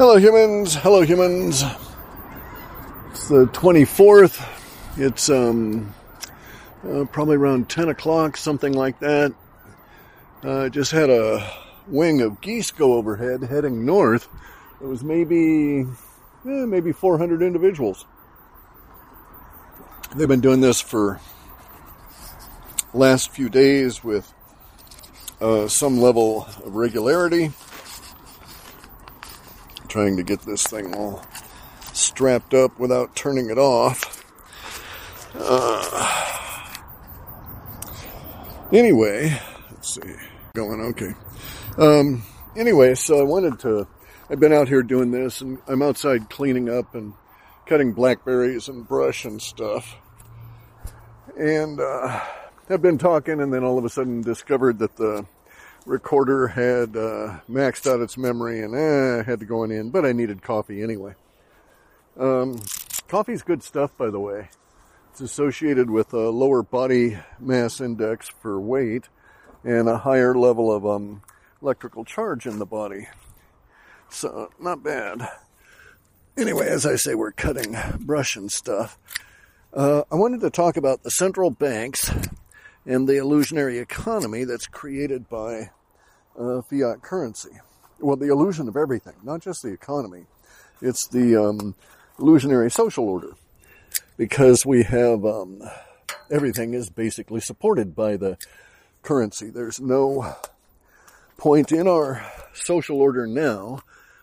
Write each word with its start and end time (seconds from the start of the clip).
Hello, 0.00 0.16
humans. 0.16 0.76
Hello, 0.76 1.02
humans. 1.02 1.62
It's 3.10 3.28
the 3.28 3.44
24th. 3.48 4.42
It's 4.96 5.28
um, 5.28 5.92
uh, 6.88 7.04
probably 7.12 7.36
around 7.36 7.68
10 7.68 7.90
o'clock, 7.90 8.38
something 8.38 8.72
like 8.72 8.98
that. 9.00 9.34
Uh, 10.42 10.70
just 10.70 10.90
had 10.90 11.10
a 11.10 11.52
wing 11.86 12.22
of 12.22 12.40
geese 12.40 12.70
go 12.70 12.94
overhead 12.94 13.42
heading 13.42 13.84
north. 13.84 14.26
It 14.80 14.86
was 14.86 15.04
maybe, 15.04 15.80
eh, 15.80 16.64
maybe 16.64 16.92
400 16.92 17.42
individuals. 17.42 18.06
They've 20.16 20.26
been 20.26 20.40
doing 20.40 20.62
this 20.62 20.80
for 20.80 21.20
last 22.94 23.32
few 23.32 23.50
days 23.50 24.02
with 24.02 24.32
uh, 25.42 25.68
some 25.68 26.00
level 26.00 26.46
of 26.64 26.74
regularity 26.74 27.52
trying 29.90 30.16
to 30.16 30.22
get 30.22 30.40
this 30.42 30.62
thing 30.62 30.94
all 30.94 31.22
strapped 31.92 32.54
up 32.54 32.78
without 32.78 33.14
turning 33.16 33.50
it 33.50 33.58
off. 33.58 34.24
Uh, 35.34 36.86
anyway, 38.72 39.38
let's 39.72 39.94
see, 39.94 40.14
going 40.54 40.80
okay. 40.80 41.12
Um, 41.76 42.22
anyway, 42.56 42.94
so 42.94 43.20
I 43.20 43.24
wanted 43.24 43.58
to. 43.60 43.86
I've 44.30 44.40
been 44.40 44.52
out 44.52 44.68
here 44.68 44.82
doing 44.82 45.10
this, 45.10 45.40
and 45.40 45.58
I'm 45.66 45.82
outside 45.82 46.30
cleaning 46.30 46.68
up 46.68 46.94
and 46.94 47.14
cutting 47.66 47.92
blackberries 47.92 48.68
and 48.68 48.86
brush 48.86 49.24
and 49.24 49.42
stuff. 49.42 49.96
And 51.36 51.80
uh, 51.80 52.20
I've 52.68 52.82
been 52.82 52.98
talking, 52.98 53.40
and 53.40 53.52
then 53.52 53.64
all 53.64 53.76
of 53.76 53.84
a 53.84 53.88
sudden 53.88 54.22
discovered 54.22 54.78
that 54.78 54.96
the 54.96 55.26
recorder 55.86 56.48
had 56.48 56.96
uh, 56.96 57.40
maxed 57.50 57.90
out 57.90 58.00
its 58.00 58.16
memory 58.16 58.62
and 58.62 58.74
eh, 58.74 59.22
had 59.24 59.40
to 59.40 59.46
go 59.46 59.64
in, 59.64 59.90
but 59.90 60.04
I 60.04 60.12
needed 60.12 60.42
coffee 60.42 60.82
anyway. 60.82 61.14
Um, 62.18 62.60
coffee's 63.08 63.42
good 63.42 63.62
stuff, 63.62 63.96
by 63.96 64.10
the 64.10 64.20
way. 64.20 64.48
It's 65.10 65.20
associated 65.20 65.90
with 65.90 66.12
a 66.12 66.30
lower 66.30 66.62
body 66.62 67.18
mass 67.38 67.80
index 67.80 68.28
for 68.28 68.60
weight 68.60 69.08
and 69.64 69.88
a 69.88 69.98
higher 69.98 70.34
level 70.34 70.72
of 70.72 70.86
um, 70.86 71.22
electrical 71.60 72.04
charge 72.04 72.46
in 72.46 72.58
the 72.58 72.66
body. 72.66 73.08
So, 74.08 74.50
not 74.60 74.82
bad. 74.82 75.28
Anyway, 76.36 76.68
as 76.68 76.86
I 76.86 76.96
say, 76.96 77.14
we're 77.14 77.32
cutting 77.32 77.76
brush 77.98 78.36
and 78.36 78.50
stuff. 78.50 78.98
Uh, 79.72 80.02
I 80.10 80.14
wanted 80.14 80.40
to 80.40 80.50
talk 80.50 80.76
about 80.76 81.02
the 81.02 81.10
central 81.10 81.50
banks 81.50 82.10
and 82.90 83.06
the 83.08 83.18
illusionary 83.18 83.78
economy 83.78 84.42
that's 84.42 84.66
created 84.66 85.28
by 85.28 85.70
uh, 86.36 86.60
fiat 86.60 87.00
currency. 87.02 87.50
Well, 88.00 88.16
the 88.16 88.32
illusion 88.32 88.66
of 88.66 88.76
everything, 88.76 89.14
not 89.22 89.42
just 89.42 89.62
the 89.62 89.72
economy. 89.72 90.26
It's 90.82 91.06
the 91.06 91.36
um, 91.36 91.76
illusionary 92.18 92.68
social 92.68 93.08
order 93.08 93.34
because 94.16 94.66
we 94.66 94.82
have 94.82 95.24
um, 95.24 95.62
everything 96.32 96.74
is 96.74 96.90
basically 96.90 97.40
supported 97.40 97.94
by 97.94 98.16
the 98.16 98.36
currency. 99.02 99.50
There's 99.50 99.80
no 99.80 100.34
point 101.36 101.70
in 101.70 101.86
our 101.86 102.26
social 102.54 103.00
order 103.00 103.24
now 103.24 103.82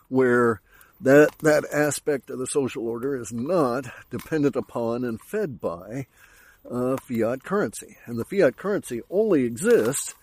where 0.09 0.59
that 0.99 1.29
that 1.39 1.63
aspect 1.71 2.29
of 2.29 2.37
the 2.37 2.47
social 2.47 2.85
order 2.85 3.15
is 3.15 3.31
not 3.31 3.85
dependent 4.09 4.57
upon 4.57 5.05
and 5.05 5.21
fed 5.21 5.61
by 5.61 6.07
uh, 6.69 6.97
fiat 6.97 7.43
currency. 7.43 7.97
And 8.05 8.17
the 8.17 8.25
fiat 8.25 8.57
currency 8.57 9.01
only 9.09 9.43
exists 9.43 10.15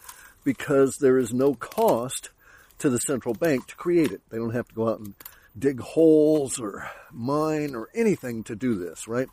because 0.44 0.98
there 0.98 1.18
is 1.18 1.32
no 1.32 1.54
cost 1.54 2.30
to 2.78 2.90
the 2.90 2.98
central 2.98 3.34
bank 3.34 3.66
to 3.68 3.76
create 3.76 4.12
it. 4.12 4.20
They 4.30 4.38
don't 4.38 4.54
have 4.54 4.68
to 4.68 4.74
go 4.74 4.88
out 4.88 5.00
and 5.00 5.14
dig 5.58 5.80
holes 5.80 6.58
or 6.58 6.90
mine 7.12 7.74
or 7.74 7.88
anything 7.94 8.44
to 8.44 8.56
do 8.56 8.74
this, 8.74 9.06
right? 9.06 9.28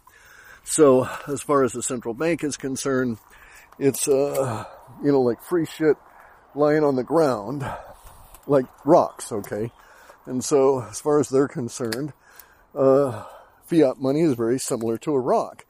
So 0.63 1.09
as 1.27 1.41
far 1.41 1.63
as 1.63 1.73
the 1.73 1.83
central 1.83 2.13
bank 2.13 2.43
is 2.43 2.55
concerned, 2.55 3.17
it's, 3.79 4.07
uh, 4.07 4.65
you 5.03 5.11
know, 5.11 5.21
like 5.21 5.41
free 5.41 5.65
shit 5.65 5.97
lying 6.53 6.83
on 6.83 6.95
the 6.95 7.03
ground, 7.03 7.65
like 8.45 8.65
rocks, 8.85 9.31
okay? 9.31 9.71
And 10.25 10.43
so 10.43 10.81
as 10.83 11.01
far 11.01 11.19
as 11.19 11.29
they're 11.29 11.47
concerned, 11.47 12.13
uh, 12.75 13.23
fiat 13.65 13.99
money 13.99 14.21
is 14.21 14.35
very 14.35 14.59
similar 14.59 14.97
to 14.99 15.13
a 15.13 15.19
rock. 15.19 15.65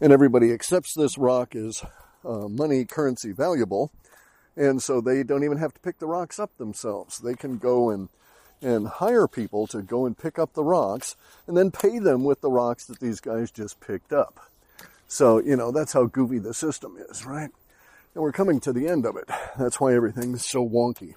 And 0.00 0.12
everybody 0.12 0.52
accepts 0.52 0.94
this 0.94 1.16
rock 1.16 1.54
as 1.54 1.82
uh, 2.24 2.48
money 2.48 2.84
currency 2.84 3.32
valuable 3.32 3.90
and 4.56 4.82
so 4.82 5.00
they 5.00 5.22
don't 5.22 5.44
even 5.44 5.58
have 5.58 5.74
to 5.74 5.80
pick 5.80 5.98
the 5.98 6.06
rocks 6.06 6.38
up 6.38 6.56
themselves. 6.56 7.18
They 7.18 7.34
can 7.34 7.58
go 7.58 7.90
and 7.90 8.08
and 8.62 8.88
hire 8.88 9.28
people 9.28 9.66
to 9.66 9.82
go 9.82 10.06
and 10.06 10.16
pick 10.16 10.38
up 10.38 10.54
the 10.54 10.64
rocks 10.64 11.14
and 11.46 11.54
then 11.54 11.70
pay 11.70 11.98
them 11.98 12.24
with 12.24 12.40
the 12.40 12.50
rocks 12.50 12.86
that 12.86 13.00
these 13.00 13.20
guys 13.20 13.50
just 13.50 13.80
picked 13.80 14.14
up. 14.14 14.40
So, 15.06 15.42
you 15.42 15.56
know, 15.56 15.70
that's 15.70 15.92
how 15.92 16.06
goofy 16.06 16.38
the 16.38 16.54
system 16.54 16.96
is, 17.10 17.26
right? 17.26 17.50
And 18.14 18.22
we're 18.22 18.32
coming 18.32 18.58
to 18.60 18.72
the 18.72 18.88
end 18.88 19.04
of 19.04 19.14
it. 19.16 19.28
That's 19.58 19.78
why 19.78 19.94
everything's 19.94 20.46
so 20.46 20.66
wonky. 20.66 21.16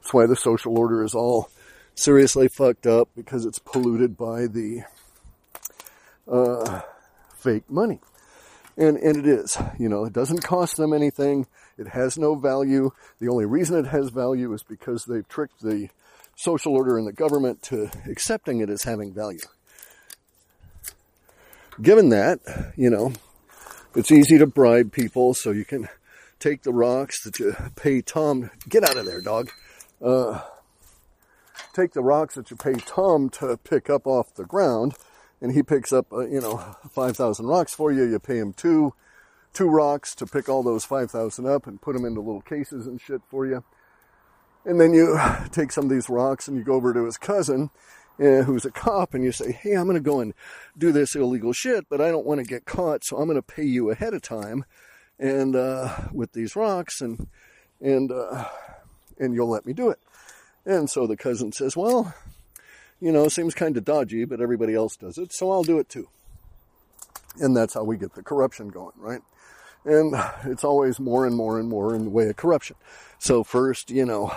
That's 0.00 0.14
why 0.14 0.24
the 0.24 0.34
social 0.34 0.78
order 0.78 1.04
is 1.04 1.14
all 1.14 1.50
seriously 1.94 2.48
fucked 2.48 2.86
up 2.86 3.10
because 3.14 3.44
it's 3.44 3.58
polluted 3.58 4.16
by 4.16 4.46
the 4.46 4.84
uh, 6.26 6.80
fake 7.42 7.68
money. 7.70 8.00
And, 8.76 8.96
and 8.96 9.16
it 9.18 9.26
is, 9.26 9.58
you 9.78 9.88
know, 9.88 10.04
it 10.04 10.12
doesn't 10.12 10.42
cost 10.42 10.76
them 10.76 10.92
anything. 10.94 11.46
It 11.76 11.88
has 11.88 12.16
no 12.16 12.34
value. 12.34 12.90
The 13.20 13.28
only 13.28 13.44
reason 13.44 13.78
it 13.78 13.88
has 13.88 14.08
value 14.08 14.52
is 14.54 14.62
because 14.62 15.04
they've 15.04 15.28
tricked 15.28 15.60
the 15.60 15.88
social 16.36 16.74
order 16.74 16.96
and 16.96 17.06
the 17.06 17.12
government 17.12 17.62
to 17.64 17.90
accepting 18.08 18.60
it 18.60 18.70
as 18.70 18.84
having 18.84 19.12
value. 19.12 19.40
Given 21.80 22.10
that, 22.10 22.72
you 22.76 22.90
know, 22.90 23.12
it's 23.94 24.10
easy 24.10 24.38
to 24.38 24.46
bribe 24.46 24.92
people, 24.92 25.34
so 25.34 25.50
you 25.50 25.64
can 25.64 25.88
take 26.38 26.62
the 26.62 26.72
rocks 26.72 27.22
that 27.24 27.38
you 27.38 27.54
pay 27.76 28.00
Tom. 28.00 28.50
Get 28.68 28.84
out 28.84 28.96
of 28.96 29.04
there, 29.04 29.20
dog. 29.20 29.50
Uh, 30.00 30.40
take 31.74 31.92
the 31.92 32.02
rocks 32.02 32.34
that 32.34 32.50
you 32.50 32.56
pay 32.56 32.74
Tom 32.74 33.28
to 33.30 33.56
pick 33.56 33.88
up 33.90 34.06
off 34.06 34.34
the 34.34 34.44
ground, 34.44 34.94
and 35.42 35.52
he 35.52 35.62
picks 35.62 35.92
up, 35.92 36.10
uh, 36.12 36.26
you 36.26 36.40
know, 36.40 36.76
5,000 36.90 37.44
rocks 37.44 37.74
for 37.74 37.92
you. 37.92 38.04
You 38.04 38.18
pay 38.18 38.38
him 38.38 38.54
two 38.54 38.94
two 39.52 39.68
rocks 39.68 40.14
to 40.14 40.24
pick 40.24 40.48
all 40.48 40.62
those 40.62 40.86
5,000 40.86 41.46
up 41.46 41.66
and 41.66 41.82
put 41.82 41.94
them 41.94 42.06
into 42.06 42.20
little 42.20 42.40
cases 42.40 42.86
and 42.86 42.98
shit 42.98 43.20
for 43.28 43.44
you. 43.44 43.62
And 44.64 44.80
then 44.80 44.94
you 44.94 45.18
take 45.50 45.72
some 45.72 45.84
of 45.84 45.90
these 45.90 46.08
rocks 46.08 46.48
and 46.48 46.56
you 46.56 46.64
go 46.64 46.74
over 46.74 46.94
to 46.94 47.04
his 47.04 47.18
cousin, 47.18 47.68
uh, 48.18 48.44
who's 48.44 48.64
a 48.64 48.70
cop, 48.70 49.12
and 49.12 49.22
you 49.22 49.32
say, 49.32 49.52
Hey, 49.52 49.74
I'm 49.74 49.84
going 49.84 49.96
to 49.96 50.00
go 50.00 50.20
and 50.20 50.32
do 50.78 50.92
this 50.92 51.14
illegal 51.14 51.52
shit, 51.52 51.86
but 51.90 52.00
I 52.00 52.10
don't 52.10 52.24
want 52.24 52.40
to 52.40 52.46
get 52.46 52.64
caught, 52.64 53.04
so 53.04 53.18
I'm 53.18 53.26
going 53.26 53.36
to 53.36 53.42
pay 53.42 53.64
you 53.64 53.90
ahead 53.90 54.14
of 54.14 54.22
time 54.22 54.64
and 55.18 55.54
uh, 55.54 56.08
with 56.12 56.32
these 56.32 56.56
rocks, 56.56 57.00
and 57.00 57.28
and 57.80 58.10
uh, 58.10 58.46
and 59.18 59.34
you'll 59.34 59.50
let 59.50 59.66
me 59.66 59.72
do 59.72 59.90
it. 59.90 59.98
And 60.64 60.88
so 60.88 61.06
the 61.06 61.16
cousin 61.16 61.52
says, 61.52 61.76
Well, 61.76 62.14
you 63.02 63.10
know, 63.10 63.26
seems 63.26 63.52
kind 63.52 63.76
of 63.76 63.84
dodgy, 63.84 64.24
but 64.24 64.40
everybody 64.40 64.76
else 64.76 64.96
does 64.96 65.18
it, 65.18 65.32
so 65.32 65.50
I'll 65.50 65.64
do 65.64 65.80
it 65.80 65.88
too. 65.88 66.08
And 67.40 67.56
that's 67.56 67.74
how 67.74 67.82
we 67.82 67.96
get 67.96 68.14
the 68.14 68.22
corruption 68.22 68.68
going, 68.68 68.92
right? 68.96 69.20
And 69.84 70.14
it's 70.44 70.62
always 70.62 71.00
more 71.00 71.26
and 71.26 71.34
more 71.34 71.58
and 71.58 71.68
more 71.68 71.96
in 71.96 72.04
the 72.04 72.10
way 72.10 72.28
of 72.28 72.36
corruption. 72.36 72.76
So 73.18 73.42
first, 73.42 73.90
you 73.90 74.06
know, 74.06 74.32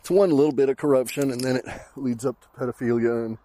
it's 0.00 0.10
one 0.10 0.30
little 0.30 0.54
bit 0.54 0.70
of 0.70 0.78
corruption 0.78 1.30
and 1.30 1.42
then 1.42 1.56
it 1.56 1.66
leads 1.94 2.24
up 2.24 2.40
to 2.40 2.48
pedophilia 2.58 3.26
and, 3.26 3.36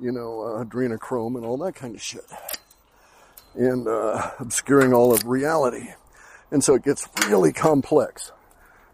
you 0.00 0.10
know, 0.10 0.40
uh, 0.40 0.64
adrenochrome 0.64 1.36
and 1.36 1.46
all 1.46 1.56
that 1.58 1.76
kind 1.76 1.94
of 1.94 2.02
shit. 2.02 2.26
And, 3.54 3.86
uh, 3.86 4.32
obscuring 4.40 4.92
all 4.92 5.14
of 5.14 5.24
reality. 5.24 5.90
And 6.50 6.64
so 6.64 6.74
it 6.74 6.82
gets 6.82 7.08
really 7.28 7.52
complex 7.52 8.32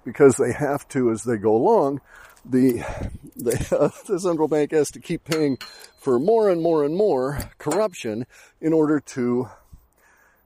because 0.04 0.36
they 0.36 0.52
have 0.52 0.88
to, 0.88 1.10
as 1.10 1.24
they 1.24 1.36
go 1.36 1.54
along, 1.54 2.00
the, 2.44 2.84
the, 3.36 3.52
uh, 3.78 3.88
the 4.06 4.18
central 4.18 4.48
bank 4.48 4.72
has 4.72 4.90
to 4.90 5.00
keep 5.00 5.24
paying 5.24 5.58
for 5.98 6.18
more 6.18 6.48
and 6.48 6.60
more 6.60 6.84
and 6.84 6.96
more 6.96 7.38
corruption 7.58 8.26
in 8.60 8.72
order 8.72 9.00
to 9.00 9.48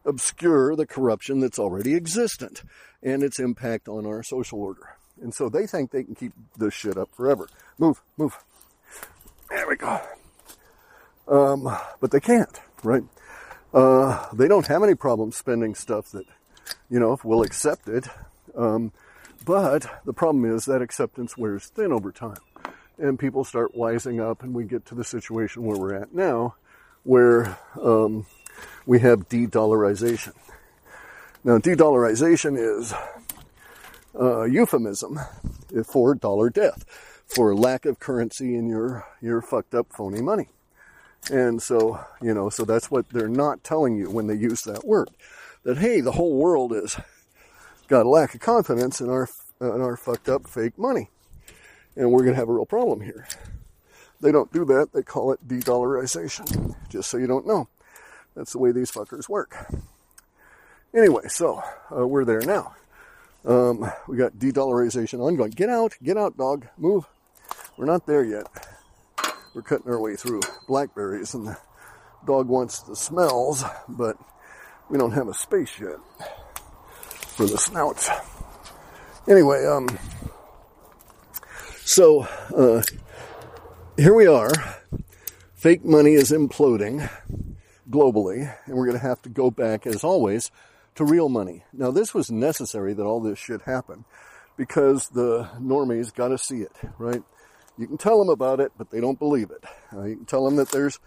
obscure 0.04 0.76
the 0.76 0.86
corruption 0.86 1.40
that's 1.40 1.58
already 1.58 1.94
existent 1.94 2.62
and 3.02 3.22
its 3.22 3.38
impact 3.38 3.88
on 3.88 4.06
our 4.06 4.22
social 4.22 4.60
order. 4.60 4.96
And 5.20 5.34
so 5.34 5.48
they 5.48 5.66
think 5.66 5.90
they 5.90 6.04
can 6.04 6.14
keep 6.14 6.32
this 6.56 6.74
shit 6.74 6.96
up 6.96 7.08
forever. 7.14 7.48
Move, 7.78 8.02
move. 8.16 8.36
There 9.48 9.66
we 9.68 9.76
go. 9.76 10.00
Um, 11.28 11.76
but 12.00 12.10
they 12.10 12.20
can't, 12.20 12.60
right? 12.82 13.02
Uh, 13.72 14.26
they 14.32 14.48
don't 14.48 14.66
have 14.66 14.82
any 14.82 14.94
problem 14.94 15.32
spending 15.32 15.74
stuff 15.74 16.10
that, 16.10 16.26
you 16.88 17.00
know, 17.00 17.18
will 17.24 17.42
accept 17.42 17.88
it. 17.88 18.06
Um, 18.56 18.92
but 19.46 19.86
the 20.04 20.12
problem 20.12 20.44
is 20.44 20.66
that 20.66 20.82
acceptance 20.82 21.38
wears 21.38 21.64
thin 21.66 21.92
over 21.92 22.12
time. 22.12 22.36
And 22.98 23.18
people 23.18 23.44
start 23.44 23.74
wising 23.74 24.20
up, 24.20 24.42
and 24.42 24.52
we 24.52 24.64
get 24.64 24.84
to 24.86 24.94
the 24.94 25.04
situation 25.04 25.62
where 25.64 25.78
we're 25.78 25.94
at 25.94 26.14
now, 26.14 26.56
where 27.04 27.58
um, 27.80 28.26
we 28.84 29.00
have 29.00 29.28
de-dollarization. 29.28 30.32
Now, 31.44 31.58
de-dollarization 31.58 32.56
is 32.58 32.92
a 34.14 34.46
euphemism 34.50 35.20
for 35.84 36.14
dollar 36.14 36.50
death. 36.50 36.84
for 37.26 37.54
lack 37.54 37.86
of 37.86 37.98
currency 37.98 38.54
in 38.56 38.68
your, 38.68 39.04
your 39.20 39.42
fucked 39.42 39.74
up 39.74 39.88
phony 39.92 40.22
money. 40.22 40.48
And 41.30 41.60
so, 41.60 42.00
you 42.22 42.32
know, 42.32 42.50
so 42.50 42.64
that's 42.64 42.90
what 42.90 43.08
they're 43.10 43.28
not 43.28 43.64
telling 43.64 43.96
you 43.96 44.10
when 44.10 44.28
they 44.28 44.34
use 44.34 44.62
that 44.62 44.86
word. 44.86 45.10
That, 45.64 45.78
hey, 45.78 46.00
the 46.00 46.12
whole 46.12 46.36
world 46.36 46.72
is 46.72 46.96
got 47.88 48.06
a 48.06 48.08
lack 48.08 48.34
of 48.34 48.40
confidence 48.40 49.00
in 49.00 49.08
our, 49.08 49.28
in 49.60 49.80
our 49.80 49.96
fucked 49.96 50.28
up 50.28 50.48
fake 50.48 50.78
money. 50.78 51.10
And 51.94 52.10
we're 52.10 52.22
going 52.22 52.34
to 52.34 52.38
have 52.38 52.48
a 52.48 52.52
real 52.52 52.66
problem 52.66 53.00
here. 53.00 53.26
They 54.20 54.32
don't 54.32 54.52
do 54.52 54.64
that. 54.66 54.92
They 54.92 55.02
call 55.02 55.32
it 55.32 55.46
de-dollarization. 55.46 56.74
Just 56.88 57.10
so 57.10 57.16
you 57.16 57.26
don't 57.26 57.46
know. 57.46 57.68
That's 58.34 58.52
the 58.52 58.58
way 58.58 58.72
these 58.72 58.90
fuckers 58.90 59.28
work. 59.28 59.56
Anyway, 60.94 61.24
so 61.28 61.62
uh, 61.94 62.06
we're 62.06 62.24
there 62.24 62.42
now. 62.42 62.74
Um, 63.44 63.90
we 64.08 64.16
got 64.16 64.38
de-dollarization 64.38 65.20
ongoing. 65.20 65.50
Get 65.50 65.68
out, 65.68 65.94
get 66.02 66.16
out, 66.16 66.36
dog, 66.36 66.66
move. 66.76 67.06
We're 67.76 67.86
not 67.86 68.06
there 68.06 68.24
yet. 68.24 68.46
We're 69.54 69.62
cutting 69.62 69.90
our 69.90 70.00
way 70.00 70.16
through 70.16 70.40
blackberries, 70.66 71.34
and 71.34 71.46
the 71.46 71.58
dog 72.26 72.48
wants 72.48 72.80
the 72.80 72.96
smells, 72.96 73.64
but 73.88 74.18
we 74.90 74.98
don't 74.98 75.12
have 75.12 75.28
a 75.28 75.34
space 75.34 75.78
yet 75.80 75.98
for 77.36 77.44
the 77.44 77.58
snouts. 77.58 78.08
Anyway, 79.28 79.66
um, 79.66 79.86
so 81.84 82.22
uh, 82.56 82.82
here 83.98 84.14
we 84.14 84.26
are. 84.26 84.50
Fake 85.54 85.84
money 85.84 86.14
is 86.14 86.30
imploding 86.30 87.10
globally, 87.90 88.54
and 88.64 88.74
we're 88.74 88.86
going 88.86 88.98
to 88.98 89.06
have 89.06 89.20
to 89.22 89.28
go 89.28 89.50
back, 89.50 89.86
as 89.86 90.02
always, 90.02 90.50
to 90.94 91.04
real 91.04 91.28
money. 91.28 91.62
Now, 91.74 91.90
this 91.90 92.14
was 92.14 92.30
necessary 92.30 92.94
that 92.94 93.04
all 93.04 93.20
this 93.20 93.38
should 93.38 93.62
happen 93.62 94.06
because 94.56 95.08
the 95.08 95.48
normies 95.60 96.14
got 96.14 96.28
to 96.28 96.38
see 96.38 96.62
it, 96.62 96.72
right? 96.98 97.22
You 97.76 97.86
can 97.86 97.98
tell 97.98 98.18
them 98.18 98.30
about 98.30 98.60
it, 98.60 98.72
but 98.78 98.90
they 98.90 99.00
don't 99.00 99.18
believe 99.18 99.50
it. 99.50 99.62
Uh, 99.92 100.04
you 100.04 100.16
can 100.16 100.24
tell 100.24 100.46
them 100.46 100.56
that 100.56 100.70
there's 100.70 100.98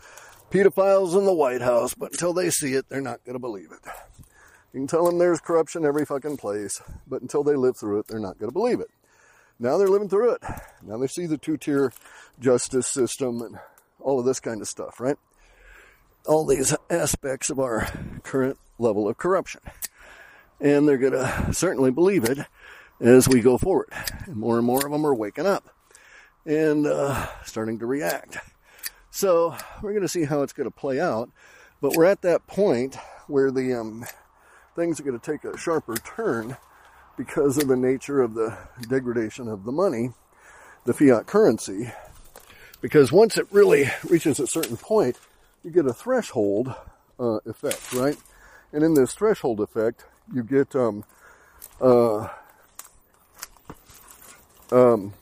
pedophiles 0.51 1.17
in 1.17 1.25
the 1.25 1.33
White 1.33 1.61
House, 1.61 1.95
but 1.95 2.11
until 2.11 2.33
they 2.33 2.51
see 2.51 2.73
it, 2.73 2.85
they're 2.87 3.01
not 3.01 3.25
going 3.25 3.33
to 3.33 3.39
believe 3.39 3.71
it. 3.71 3.91
You 4.73 4.81
can 4.81 4.87
tell 4.87 5.05
them 5.05 5.17
there's 5.17 5.39
corruption 5.39 5.83
every 5.83 6.05
fucking 6.05 6.37
place, 6.37 6.81
but 7.07 7.21
until 7.21 7.43
they 7.43 7.55
live 7.55 7.75
through 7.75 7.99
it, 7.99 8.07
they're 8.07 8.19
not 8.19 8.37
going 8.37 8.51
to 8.51 8.53
believe 8.53 8.79
it. 8.79 8.89
Now 9.59 9.77
they're 9.77 9.87
living 9.87 10.09
through 10.09 10.33
it. 10.33 10.43
Now 10.83 10.97
they 10.97 11.07
see 11.07 11.25
the 11.25 11.37
two 11.37 11.57
tier 11.57 11.91
justice 12.39 12.87
system 12.87 13.41
and 13.41 13.59
all 13.99 14.19
of 14.19 14.25
this 14.25 14.39
kind 14.39 14.61
of 14.61 14.67
stuff, 14.67 14.99
right? 14.99 15.17
All 16.25 16.45
these 16.45 16.75
aspects 16.89 17.49
of 17.49 17.59
our 17.59 17.87
current 18.23 18.57
level 18.77 19.09
of 19.09 19.17
corruption. 19.17 19.61
And 20.61 20.87
they're 20.87 20.97
going 20.97 21.13
to 21.13 21.49
certainly 21.51 21.91
believe 21.91 22.23
it 22.23 22.39
as 23.01 23.27
we 23.27 23.41
go 23.41 23.57
forward. 23.57 23.89
And 24.25 24.35
more 24.35 24.57
and 24.57 24.65
more 24.65 24.85
of 24.85 24.91
them 24.91 25.05
are 25.05 25.15
waking 25.15 25.45
up 25.45 25.69
and 26.45 26.85
uh, 26.85 27.27
starting 27.43 27.79
to 27.79 27.85
react. 27.85 28.37
So 29.09 29.55
we're 29.81 29.91
going 29.91 30.03
to 30.03 30.07
see 30.07 30.25
how 30.25 30.43
it's 30.43 30.53
going 30.53 30.69
to 30.69 30.75
play 30.75 30.99
out. 30.99 31.29
But 31.81 31.95
we're 31.95 32.05
at 32.05 32.21
that 32.21 32.45
point 32.45 32.95
where 33.27 33.51
the 33.51 33.73
um, 33.73 34.05
things 34.79 34.99
are 34.99 35.03
going 35.03 35.19
to 35.19 35.31
take 35.31 35.43
a 35.43 35.57
sharper 35.57 35.95
turn 35.95 36.55
because 37.17 37.57
of 37.57 37.67
the 37.67 37.75
nature 37.75 38.21
of 38.21 38.33
the 38.33 38.57
degradation 38.87 39.49
of 39.49 39.65
the 39.65 39.73
money, 39.73 40.11
the 40.85 40.93
fiat 40.93 41.27
currency. 41.27 41.91
Because 42.79 43.11
once 43.11 43.37
it 43.37 43.45
really 43.51 43.89
reaches 44.07 44.39
a 44.39 44.47
certain 44.47 44.77
point, 44.77 45.17
you 45.65 45.71
get 45.71 45.85
a 45.85 45.93
threshold 45.93 46.73
uh, 47.19 47.39
effect, 47.45 47.91
right? 47.91 48.15
And 48.71 48.81
in 48.83 48.93
this 48.93 49.13
threshold 49.13 49.59
effect, 49.59 50.05
you 50.33 50.43
get 50.43 50.73
um, 50.77 51.03
uh, 51.81 52.29
um, 54.71 55.13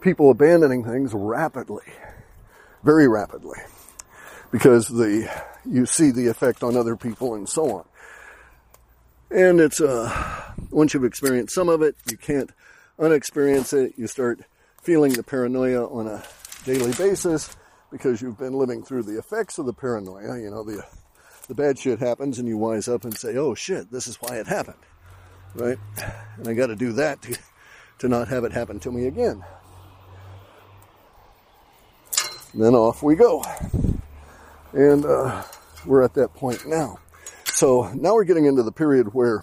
people 0.00 0.30
abandoning 0.30 0.84
things 0.84 1.12
rapidly, 1.12 1.86
very 2.84 3.08
rapidly, 3.08 3.58
because 4.52 4.86
the 4.86 5.28
you 5.68 5.84
see 5.84 6.12
the 6.12 6.28
effect 6.28 6.62
on 6.62 6.76
other 6.76 6.94
people 6.94 7.34
and 7.34 7.48
so 7.48 7.78
on. 7.78 7.84
And 9.30 9.60
it's 9.60 9.80
uh, 9.80 10.52
once 10.70 10.94
you've 10.94 11.04
experienced 11.04 11.54
some 11.54 11.68
of 11.68 11.82
it, 11.82 11.96
you 12.10 12.16
can't 12.16 12.50
unexperience 12.98 13.72
it. 13.72 13.94
You 13.96 14.06
start 14.06 14.40
feeling 14.82 15.12
the 15.12 15.22
paranoia 15.22 15.86
on 15.86 16.06
a 16.06 16.22
daily 16.64 16.92
basis 16.92 17.56
because 17.90 18.22
you've 18.22 18.38
been 18.38 18.54
living 18.54 18.84
through 18.84 19.02
the 19.02 19.18
effects 19.18 19.58
of 19.58 19.66
the 19.66 19.72
paranoia. 19.72 20.38
You 20.38 20.50
know 20.50 20.62
the 20.62 20.84
the 21.48 21.54
bad 21.54 21.78
shit 21.78 21.98
happens 21.98 22.38
and 22.38 22.48
you 22.48 22.56
wise 22.56 22.88
up 22.88 23.04
and 23.04 23.16
say, 23.16 23.36
oh 23.36 23.54
shit, 23.54 23.90
this 23.90 24.06
is 24.06 24.16
why 24.16 24.36
it 24.36 24.46
happened. 24.46 24.78
Right? 25.54 25.78
And 26.36 26.48
I 26.48 26.54
got 26.54 26.66
to 26.66 26.76
do 26.76 26.92
that 26.94 27.22
to, 27.22 27.38
to 28.00 28.08
not 28.08 28.28
have 28.28 28.44
it 28.44 28.52
happen 28.52 28.80
to 28.80 28.90
me 28.90 29.06
again. 29.06 29.44
And 32.52 32.62
then 32.62 32.74
off 32.74 33.02
we 33.02 33.14
go. 33.14 33.44
And 34.72 35.04
uh, 35.04 35.44
we're 35.84 36.02
at 36.02 36.14
that 36.14 36.34
point 36.34 36.66
now. 36.66 36.98
So 37.56 37.90
now 37.94 38.12
we're 38.12 38.24
getting 38.24 38.44
into 38.44 38.62
the 38.62 38.70
period 38.70 39.14
where 39.14 39.42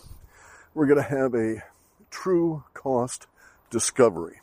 we're 0.76 0.86
going 0.86 1.02
to 1.02 1.10
have 1.10 1.34
a 1.34 1.64
true 2.12 2.64
cost 2.76 3.26
discovery. 3.72 4.40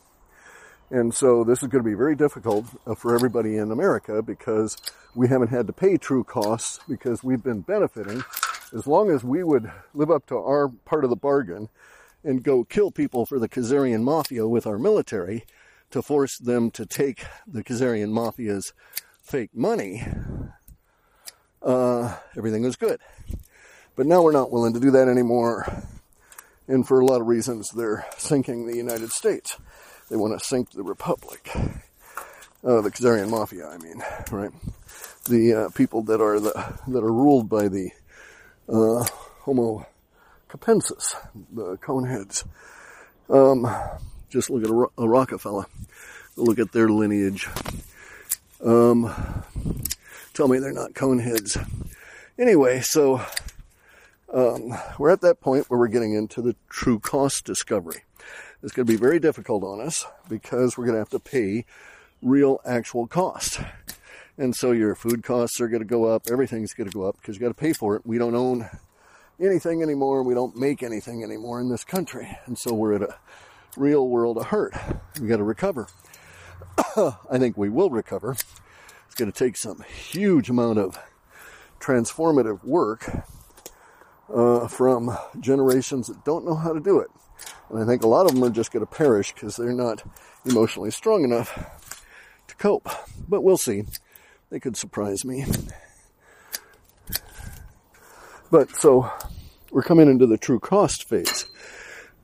And 0.90 1.14
so 1.14 1.44
this 1.44 1.62
is 1.62 1.68
going 1.68 1.84
to 1.84 1.88
be 1.88 1.94
very 1.94 2.16
difficult 2.16 2.66
uh, 2.84 2.96
for 2.96 3.14
everybody 3.14 3.56
in 3.58 3.70
America 3.70 4.22
because 4.22 4.76
we 5.14 5.28
haven't 5.28 5.50
had 5.50 5.68
to 5.68 5.72
pay 5.72 5.98
true 5.98 6.24
costs 6.24 6.80
because 6.88 7.22
we've 7.22 7.44
been 7.44 7.60
benefiting. 7.60 8.24
As 8.74 8.88
long 8.88 9.08
as 9.08 9.22
we 9.22 9.44
would 9.44 9.70
live 9.94 10.10
up 10.10 10.26
to 10.26 10.36
our 10.38 10.66
part 10.66 11.04
of 11.04 11.10
the 11.10 11.14
bargain 11.14 11.68
and 12.24 12.42
go 12.42 12.64
kill 12.64 12.90
people 12.90 13.24
for 13.24 13.38
the 13.38 13.48
Khazarian 13.48 14.02
mafia 14.02 14.48
with 14.48 14.66
our 14.66 14.80
military 14.80 15.44
to 15.92 16.02
force 16.02 16.38
them 16.38 16.72
to 16.72 16.84
take 16.84 17.24
the 17.46 17.62
Khazarian 17.62 18.10
mafia's 18.10 18.72
fake 19.22 19.54
money, 19.54 20.02
uh, 21.62 22.16
everything 22.36 22.64
was 22.64 22.74
good. 22.74 22.98
But 23.96 24.06
now 24.06 24.22
we're 24.22 24.32
not 24.32 24.50
willing 24.50 24.74
to 24.74 24.80
do 24.80 24.90
that 24.92 25.08
anymore. 25.08 25.84
And 26.66 26.86
for 26.86 27.00
a 27.00 27.04
lot 27.04 27.20
of 27.20 27.26
reasons, 27.26 27.70
they're 27.70 28.06
sinking 28.16 28.66
the 28.66 28.76
United 28.76 29.10
States. 29.10 29.56
They 30.08 30.16
want 30.16 30.38
to 30.38 30.44
sink 30.44 30.70
the 30.70 30.82
republic. 30.82 31.50
Uh, 32.62 32.80
the 32.82 32.90
Khazarian 32.90 33.30
mafia, 33.30 33.68
I 33.68 33.78
mean, 33.78 34.02
right? 34.30 34.50
The 35.28 35.54
uh, 35.54 35.68
people 35.70 36.02
that 36.02 36.20
are 36.20 36.38
the 36.38 36.52
that 36.88 37.02
are 37.02 37.12
ruled 37.12 37.48
by 37.48 37.68
the 37.68 37.90
uh, 38.68 39.04
Homo 39.40 39.86
capensis, 40.48 41.14
the 41.52 41.76
coneheads. 41.78 42.44
Um, 43.28 43.66
just 44.28 44.50
look 44.50 44.64
at 44.64 44.70
a, 44.70 45.02
a 45.02 45.08
Rockefeller. 45.08 45.66
Look 46.36 46.58
at 46.58 46.72
their 46.72 46.88
lineage. 46.88 47.48
Um, 48.64 49.12
tell 50.34 50.48
me 50.48 50.58
they're 50.58 50.72
not 50.72 50.92
coneheads. 50.92 51.56
Anyway, 52.38 52.80
so 52.80 53.22
um, 54.32 54.72
we're 54.98 55.10
at 55.10 55.20
that 55.22 55.40
point 55.40 55.68
where 55.68 55.78
we're 55.78 55.88
getting 55.88 56.14
into 56.14 56.40
the 56.42 56.56
true 56.68 56.98
cost 56.98 57.44
discovery. 57.44 58.02
It's 58.62 58.72
going 58.72 58.86
to 58.86 58.92
be 58.92 58.98
very 58.98 59.18
difficult 59.18 59.64
on 59.64 59.80
us 59.80 60.04
because 60.28 60.76
we're 60.76 60.84
going 60.84 60.94
to 60.94 61.00
have 61.00 61.08
to 61.10 61.18
pay 61.18 61.64
real 62.22 62.60
actual 62.64 63.06
cost. 63.06 63.60
And 64.36 64.54
so 64.54 64.72
your 64.72 64.94
food 64.94 65.22
costs 65.22 65.60
are 65.60 65.68
going 65.68 65.82
to 65.82 65.88
go 65.88 66.04
up. 66.04 66.24
Everything's 66.30 66.74
going 66.74 66.88
to 66.88 66.94
go 66.94 67.04
up 67.04 67.16
because 67.16 67.36
you 67.36 67.40
got 67.40 67.48
to 67.48 67.54
pay 67.54 67.72
for 67.72 67.96
it. 67.96 68.06
We 68.06 68.18
don't 68.18 68.34
own 68.34 68.68
anything 69.40 69.82
anymore. 69.82 70.22
We 70.22 70.34
don't 70.34 70.56
make 70.56 70.82
anything 70.82 71.24
anymore 71.24 71.60
in 71.60 71.68
this 71.68 71.84
country. 71.84 72.38
And 72.46 72.58
so 72.58 72.74
we're 72.74 72.94
at 72.94 73.02
a 73.02 73.16
real 73.76 74.08
world 74.08 74.38
of 74.38 74.46
hurt. 74.46 74.74
We 75.20 75.28
got 75.28 75.38
to 75.38 75.44
recover. 75.44 75.88
I 76.96 77.38
think 77.38 77.56
we 77.56 77.68
will 77.68 77.90
recover. 77.90 78.32
It's 78.32 79.14
going 79.16 79.30
to 79.30 79.38
take 79.38 79.56
some 79.56 79.82
huge 79.82 80.50
amount 80.50 80.78
of 80.78 80.98
transformative 81.80 82.62
work 82.62 83.24
uh, 84.34 84.68
from 84.68 85.16
generations 85.38 86.06
that 86.06 86.24
don't 86.24 86.44
know 86.44 86.54
how 86.54 86.72
to 86.72 86.80
do 86.80 87.00
it. 87.00 87.08
And 87.68 87.82
I 87.82 87.86
think 87.86 88.02
a 88.02 88.08
lot 88.08 88.26
of 88.26 88.34
them 88.34 88.44
are 88.44 88.50
just 88.50 88.72
going 88.72 88.84
to 88.84 88.90
perish 88.90 89.32
because 89.32 89.56
they're 89.56 89.72
not 89.72 90.02
emotionally 90.44 90.90
strong 90.90 91.24
enough 91.24 92.04
to 92.48 92.56
cope. 92.56 92.88
But 93.28 93.42
we'll 93.42 93.56
see. 93.56 93.84
They 94.50 94.60
could 94.60 94.76
surprise 94.76 95.24
me. 95.24 95.44
But 98.50 98.74
so 98.74 99.10
we're 99.70 99.82
coming 99.82 100.10
into 100.10 100.26
the 100.26 100.38
true 100.38 100.58
cost 100.58 101.08
phase. 101.08 101.46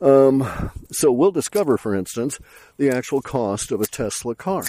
Um, 0.00 0.70
so 0.90 1.12
we'll 1.12 1.30
discover, 1.30 1.76
for 1.76 1.94
instance, 1.94 2.38
the 2.76 2.90
actual 2.90 3.22
cost 3.22 3.70
of 3.70 3.80
a 3.80 3.86
Tesla 3.86 4.34
car. 4.34 4.64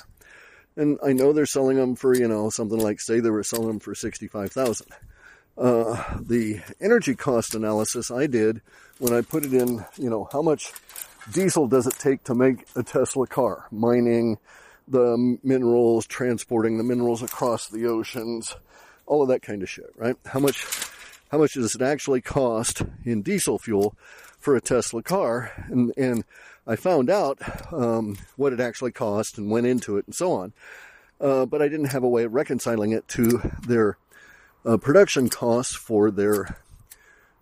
And 0.76 1.00
I 1.04 1.14
know 1.14 1.34
they're 1.34 1.48
selling 1.48 1.78
them 1.78 1.96
for, 1.96 2.16
you 2.16 2.28
know, 2.28 2.52
something 2.52 2.80
like, 2.80 3.02
say 3.02 3.20
they 3.20 3.32
were 3.32 3.44
selling 3.44 3.68
them 3.68 3.80
for 3.80 3.96
65,000. 3.96 4.88
Uh, 5.58 6.20
the 6.22 6.62
energy 6.80 7.16
cost 7.16 7.56
analysis 7.56 8.12
I 8.12 8.28
did 8.28 8.62
when 9.00 9.14
I 9.14 9.22
put 9.22 9.44
it 9.44 9.54
in, 9.54 9.86
you 9.98 10.10
know, 10.10 10.30
how 10.32 10.42
much 10.42 10.72
diesel 11.32 11.68
does 11.68 11.88
it 11.88 11.96
take 11.98 12.24
to 12.26 12.36
make 12.36 12.66
a 12.76 12.84
Tesla 12.84 13.26
car? 13.26 13.68
Mining 13.72 14.38
the 14.88 15.38
minerals, 15.44 16.06
transporting 16.06 16.78
the 16.78 16.84
minerals 16.84 17.24
across 17.24 17.68
the 17.68 17.88
oceans, 17.88 18.56
all 19.06 19.24
of 19.24 19.30
that 19.30 19.42
kind 19.42 19.64
of 19.64 19.70
shit, 19.70 19.92
right? 19.96 20.16
How 20.26 20.40
much, 20.40 20.66
how 21.32 21.40
much 21.40 21.54
does 21.54 21.76
it 21.76 21.82
actually 21.82 22.22
cost 22.22 22.84
in 23.04 23.22
diesel 23.22 23.58
fuel 23.58 23.96
for 24.40 24.56
a 24.56 24.62
Tesla 24.62 25.02
car? 25.02 25.52
And, 25.70 25.92
and 25.98 26.24
I 26.68 26.76
found 26.76 27.10
out 27.10 27.40
um, 27.74 28.18
what 28.36 28.54
it 28.54 28.60
actually 28.60 28.92
cost 28.92 29.38
and 29.38 29.50
went 29.50 29.68
into 29.68 29.98
it 29.98 30.06
and 30.06 30.16
so 30.16 30.34
on. 30.34 30.54
Uh, 31.20 31.48
but 31.48 31.64
I 31.64 31.68
didn't 31.68 31.88
have 31.88 32.04
a 32.04 32.10
way 32.10 32.26
of 32.26 32.34
reconciling 32.34 32.92
it 32.92 33.08
to 33.10 33.42
their 33.66 33.98
uh, 34.68 34.78
production 34.78 35.30
costs 35.30 35.74
for 35.74 36.12
their 36.12 36.58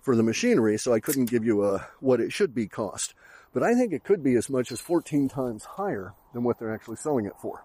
for 0.02 0.16
the 0.16 0.24
machinery, 0.24 0.78
so 0.78 0.94
I 0.94 1.00
couldn't 1.00 1.26
give 1.26 1.44
you 1.44 1.66
a 1.66 1.88
what 2.00 2.22
it 2.22 2.32
should 2.32 2.54
be 2.54 2.68
cost. 2.68 3.16
But 3.54 3.64
I 3.64 3.74
think 3.74 3.92
it 3.92 4.04
could 4.04 4.22
be 4.22 4.36
as 4.36 4.50
much 4.50 4.72
as 4.72 4.80
14 4.80 5.28
times 5.30 5.64
higher 5.64 6.14
than 6.34 6.44
what 6.44 6.60
they're 6.60 6.74
actually 6.74 6.98
selling 6.98 7.26
it 7.26 7.34
for. 7.42 7.64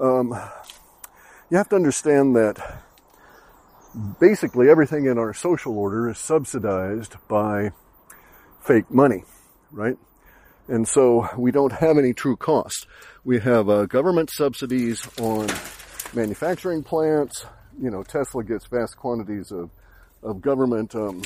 Um, 0.00 0.30
you 1.50 1.58
have 1.58 1.68
to 1.70 1.76
understand 1.76 2.34
that 2.36 2.82
basically 4.18 4.70
everything 4.70 5.04
in 5.04 5.18
our 5.18 5.34
social 5.34 5.76
order 5.76 6.08
is 6.08 6.18
subsidized 6.18 7.16
by 7.28 7.72
fake 8.60 8.90
money, 8.90 9.24
right? 9.72 9.98
And 10.68 10.86
so 10.86 11.28
we 11.36 11.50
don't 11.50 11.72
have 11.72 11.98
any 11.98 12.14
true 12.14 12.36
cost. 12.36 12.86
We 13.24 13.40
have 13.40 13.68
uh, 13.68 13.86
government 13.86 14.30
subsidies 14.30 15.06
on 15.18 15.48
manufacturing 16.14 16.84
plants. 16.84 17.44
You 17.80 17.90
know, 17.90 18.02
Tesla 18.02 18.44
gets 18.44 18.66
vast 18.66 18.96
quantities 18.96 19.50
of, 19.50 19.70
of 20.22 20.40
government 20.40 20.94
um, 20.94 21.22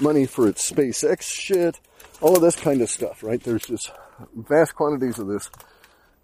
money 0.00 0.26
for 0.26 0.46
its 0.46 0.70
SpaceX 0.70 1.22
shit. 1.22 1.80
All 2.20 2.36
of 2.36 2.42
this 2.42 2.56
kind 2.56 2.82
of 2.82 2.90
stuff, 2.90 3.22
right? 3.22 3.42
There's 3.42 3.66
just 3.66 3.90
vast 4.34 4.74
quantities 4.74 5.18
of 5.18 5.28
this 5.28 5.50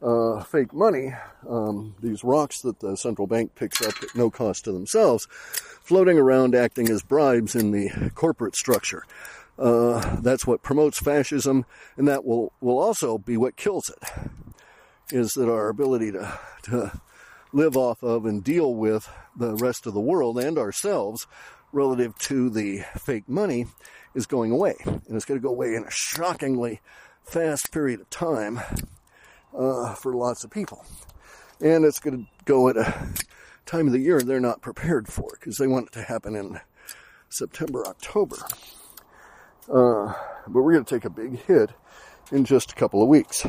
uh, 0.03 0.43
fake 0.45 0.75
money, 0.75 1.15
um, 1.49 1.95
these 2.03 2.23
rocks 2.23 2.61
that 2.61 2.81
the 2.81 2.97
central 2.97 3.27
bank 3.27 3.55
picks 3.55 3.81
up 3.81 3.95
at 4.03 4.15
no 4.15 4.31
cost 4.31 4.65
to 4.65 4.73
themselves, 4.73 5.27
floating 5.31 6.19
around 6.19 6.55
acting 6.55 6.91
as 6.91 7.03
bribes 7.03 7.55
in 7.55 7.71
the 7.71 8.11
corporate 8.15 8.55
structure. 8.55 9.05
Uh, 9.59 10.17
that's 10.21 10.47
what 10.47 10.63
promotes 10.63 10.99
fascism, 10.99 11.65
and 11.97 12.09
that 12.09 12.25
will, 12.25 12.53
will 12.61 12.79
also 12.79 13.17
be 13.17 13.37
what 13.37 13.57
kills 13.57 13.89
it. 13.89 14.31
Is 15.11 15.33
that 15.33 15.49
our 15.49 15.69
ability 15.69 16.13
to, 16.13 16.39
to 16.65 17.01
live 17.55 17.77
off 17.77 18.03
of 18.03 18.27
and 18.27 18.43
deal 18.43 18.75
with 18.75 19.09
the 19.37 19.55
rest 19.55 19.87
of 19.87 19.95
the 19.95 20.01
world 20.01 20.39
and 20.39 20.59
ourselves 20.59 21.27
relative 21.73 22.19
to 22.19 22.51
the 22.51 22.81
fake 22.99 23.29
money 23.29 23.67
is 24.15 24.27
going 24.27 24.51
away. 24.51 24.75
And 24.85 25.03
it's 25.11 25.25
going 25.25 25.41
to 25.41 25.43
go 25.43 25.53
away 25.53 25.75
in 25.75 25.85
a 25.85 25.91
shockingly 25.91 26.81
fast 27.23 27.73
period 27.73 28.01
of 28.01 28.11
time 28.11 28.61
uh, 29.57 29.95
for 29.95 30.15
lots 30.15 30.43
of 30.43 30.51
people. 30.51 30.85
And 31.61 31.85
it's 31.85 32.01
going 32.01 32.25
to 32.25 32.45
go 32.45 32.69
at 32.69 32.77
a 32.77 33.09
time 33.67 33.87
of 33.87 33.93
the 33.93 34.01
year 34.01 34.21
they're 34.21 34.41
not 34.41 34.61
prepared 34.61 35.07
for 35.07 35.29
because 35.39 35.57
they 35.57 35.69
want 35.69 35.87
it 35.87 35.93
to 35.93 36.03
happen 36.03 36.35
in 36.35 36.61
September, 37.29 37.87
October. 37.87 38.37
Uh, 39.73 40.13
but 40.49 40.61
we're 40.61 40.73
going 40.73 40.85
to 40.85 40.95
take 40.95 41.05
a 41.05 41.11
big 41.11 41.39
hit 41.45 41.71
in 42.33 42.45
just 42.45 42.73
a 42.73 42.75
couple 42.75 43.01
of 43.01 43.09
weeks. 43.09 43.47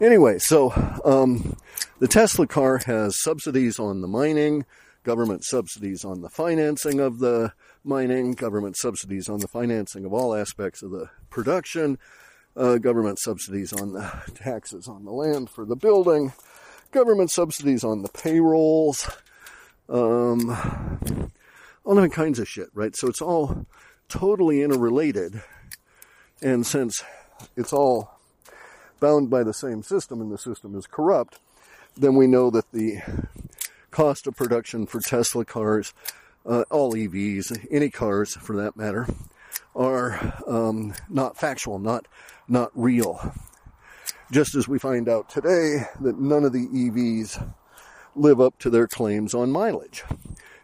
Anyway, 0.00 0.38
so 0.38 0.70
um, 1.04 1.56
the 1.98 2.06
Tesla 2.06 2.46
car 2.46 2.78
has 2.86 3.20
subsidies 3.20 3.80
on 3.80 4.00
the 4.00 4.06
mining, 4.06 4.64
government 5.02 5.42
subsidies 5.44 6.04
on 6.04 6.20
the 6.20 6.28
financing 6.28 7.00
of 7.00 7.18
the 7.18 7.52
mining, 7.82 8.30
government 8.32 8.76
subsidies 8.76 9.28
on 9.28 9.40
the 9.40 9.48
financing 9.48 10.04
of 10.04 10.12
all 10.12 10.36
aspects 10.36 10.84
of 10.84 10.92
the 10.92 11.10
production, 11.30 11.98
uh, 12.56 12.78
government 12.78 13.18
subsidies 13.18 13.72
on 13.72 13.92
the 13.92 14.08
taxes 14.36 14.86
on 14.86 15.04
the 15.04 15.10
land 15.10 15.50
for 15.50 15.64
the 15.64 15.74
building, 15.74 16.32
government 16.92 17.32
subsidies 17.32 17.82
on 17.82 18.02
the 18.02 18.08
payrolls, 18.10 19.10
um, 19.88 20.50
all 21.84 21.94
different 21.94 22.12
kinds 22.12 22.38
of 22.38 22.48
shit, 22.48 22.68
right? 22.72 22.94
So 22.94 23.08
it's 23.08 23.22
all 23.22 23.66
totally 24.08 24.62
interrelated. 24.62 25.42
And 26.40 26.64
since 26.64 27.02
it's 27.56 27.72
all 27.72 28.17
bound 29.00 29.30
by 29.30 29.42
the 29.42 29.54
same 29.54 29.82
system 29.82 30.20
and 30.20 30.30
the 30.30 30.38
system 30.38 30.76
is 30.76 30.86
corrupt, 30.86 31.38
then 31.96 32.14
we 32.14 32.26
know 32.26 32.50
that 32.50 32.70
the 32.72 32.98
cost 33.90 34.26
of 34.26 34.36
production 34.36 34.86
for 34.86 35.00
Tesla 35.00 35.44
cars, 35.44 35.92
uh, 36.46 36.64
all 36.70 36.92
EVs, 36.92 37.66
any 37.70 37.90
cars 37.90 38.34
for 38.34 38.56
that 38.56 38.76
matter, 38.76 39.06
are 39.74 40.34
um, 40.46 40.94
not 41.08 41.36
factual, 41.36 41.78
not 41.78 42.06
not 42.48 42.70
real. 42.74 43.34
Just 44.30 44.54
as 44.54 44.68
we 44.68 44.78
find 44.78 45.08
out 45.08 45.28
today 45.28 45.86
that 46.00 46.18
none 46.18 46.44
of 46.44 46.52
the 46.52 46.66
EVs 46.66 47.52
live 48.14 48.40
up 48.40 48.58
to 48.58 48.70
their 48.70 48.86
claims 48.86 49.34
on 49.34 49.50
mileage. 49.50 50.04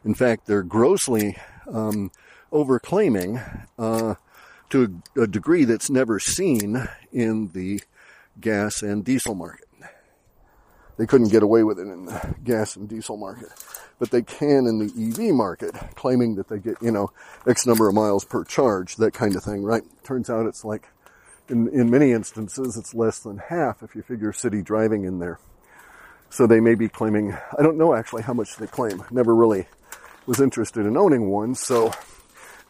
In 0.05 0.15
fact, 0.15 0.47
they're 0.47 0.63
grossly 0.63 1.37
um, 1.71 2.11
overclaiming 2.53 3.67
uh, 3.79 4.15
to 4.71 5.01
a, 5.17 5.23
a 5.23 5.27
degree 5.27 5.65
that's 5.65 5.91
never 5.91 6.19
seen 6.19 6.89
in 7.13 7.49
the 7.49 7.81
gas 8.41 8.83
and 8.83 9.05
diesel 9.05 9.35
market. 9.35 9.67
They 10.97 11.07
couldn't 11.07 11.29
get 11.29 11.43
away 11.43 11.65
with 11.65 11.79
it 11.79 11.89
in 11.89 12.07
the 12.07 12.35
gas 12.45 12.77
and 12.77 12.89
diesel 12.89 13.17
market, 13.17 13.49
but 13.99 14.11
they 14.11 14.23
can 14.23 14.67
in 14.67 14.79
the 14.79 14.93
EV 14.97 15.35
market, 15.35 15.75
claiming 15.97 16.37
that 16.37 16.49
they 16.49 16.59
get, 16.59 16.77
you 16.81 16.93
know, 16.93 17.11
X 17.47 17.67
number 17.67 17.89
of 17.89 17.95
miles 17.95 18.25
per 18.25 18.45
charge, 18.45 18.97
that 18.97 19.13
kind 19.13 19.35
of 19.35 19.43
thing, 19.43 19.65
right? 19.65 19.83
Turns 20.05 20.31
out 20.31 20.47
it's 20.47 20.65
like, 20.65 20.89
in, 21.49 21.69
in 21.69 21.91
many 21.91 22.13
instances, 22.13 22.77
it's 22.77 22.95
less 22.95 23.19
than 23.19 23.39
half 23.39 23.83
if 23.83 23.95
you 23.95 24.03
figure 24.03 24.33
city 24.33 24.63
driving 24.63 25.05
in 25.05 25.19
there. 25.19 25.39
So 26.31 26.47
they 26.47 26.61
may 26.61 26.75
be 26.75 26.89
claiming, 26.89 27.33
I 27.33 27.63
don't 27.63 27.77
know 27.77 27.95
actually 27.95 28.23
how 28.23 28.33
much 28.33 28.57
they 28.57 28.67
claim. 28.67 29.03
Never 29.11 29.35
really 29.35 29.67
was 30.27 30.41
interested 30.41 30.87
in 30.87 30.97
owning 30.97 31.29
one, 31.29 31.55
so 31.55 31.93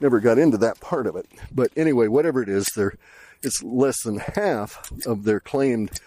never 0.01 0.19
got 0.19 0.39
into 0.39 0.59
that 0.59 0.81
part 0.81 1.07
of 1.07 1.17
it. 1.17 1.27
But 1.53 1.71
anyway, 1.77 2.09
whatever 2.09 2.43
it 2.43 2.49
is, 2.49 2.67
they're, 2.75 2.95
it's 3.45 3.63
less 3.63 4.03
than 4.03 4.19
half 4.19 4.91
of 5.07 5.25
their 5.25 5.41
claimed 5.41 6.01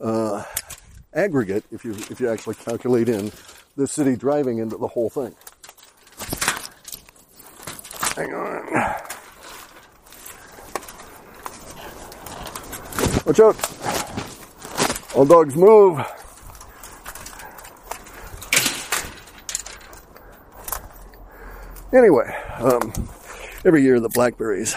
uh, 0.00 0.44
aggregate 1.12 1.64
if 1.70 1.84
you 1.84 1.92
if 2.10 2.20
you 2.20 2.28
actually 2.28 2.54
calculate 2.56 3.08
in 3.08 3.32
the 3.76 3.86
city 3.86 4.16
driving 4.16 4.58
into 4.58 4.76
the 4.76 4.88
whole 4.88 5.10
thing. 5.10 5.34
Hang 8.16 8.32
on. 8.32 8.94
Watch 13.26 13.40
out. 13.40 13.56
All 15.16 15.24
dogs 15.24 15.56
move. 15.56 16.04
Anyway, 21.92 22.36
um, 22.58 22.92
every 23.64 23.82
year 23.82 24.00
the 24.00 24.08
blackberries 24.08 24.74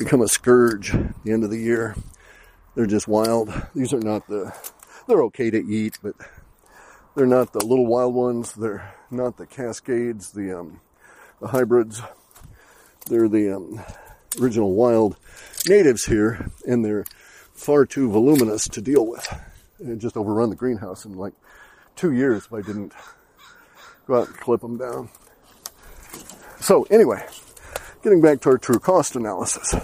become 0.00 0.22
a 0.22 0.28
scourge 0.28 0.94
at 0.94 1.22
the 1.22 1.32
end 1.32 1.44
of 1.44 1.50
the 1.50 1.58
year. 1.58 1.94
They're 2.74 2.86
just 2.86 3.06
wild. 3.06 3.52
These 3.74 3.92
are 3.92 4.00
not 4.00 4.26
the, 4.26 4.52
they're 5.06 5.22
okay 5.24 5.50
to 5.50 5.58
eat, 5.58 5.98
but 6.02 6.14
they're 7.14 7.26
not 7.26 7.52
the 7.52 7.64
little 7.64 7.86
wild 7.86 8.14
ones. 8.14 8.52
They're 8.54 8.94
not 9.10 9.36
the 9.36 9.46
cascades, 9.46 10.32
the, 10.32 10.58
um, 10.58 10.80
the 11.40 11.48
hybrids. 11.48 12.00
They're 13.08 13.28
the 13.28 13.56
um, 13.56 13.80
original 14.40 14.74
wild 14.74 15.16
natives 15.68 16.06
here, 16.06 16.50
and 16.66 16.84
they're 16.84 17.04
far 17.52 17.84
too 17.84 18.10
voluminous 18.10 18.66
to 18.68 18.80
deal 18.80 19.06
with. 19.06 19.28
And 19.78 20.00
just 20.00 20.16
overrun 20.16 20.50
the 20.50 20.56
greenhouse 20.56 21.04
in 21.04 21.16
like 21.16 21.34
two 21.94 22.12
years 22.12 22.46
if 22.46 22.52
I 22.52 22.62
didn't 22.62 22.92
go 24.06 24.20
out 24.20 24.28
and 24.28 24.36
clip 24.38 24.62
them 24.62 24.78
down. 24.78 25.10
So 26.60 26.84
anyway, 26.84 27.26
getting 28.02 28.20
back 28.22 28.40
to 28.40 28.50
our 28.50 28.58
true 28.58 28.78
cost 28.78 29.14
analysis. 29.14 29.74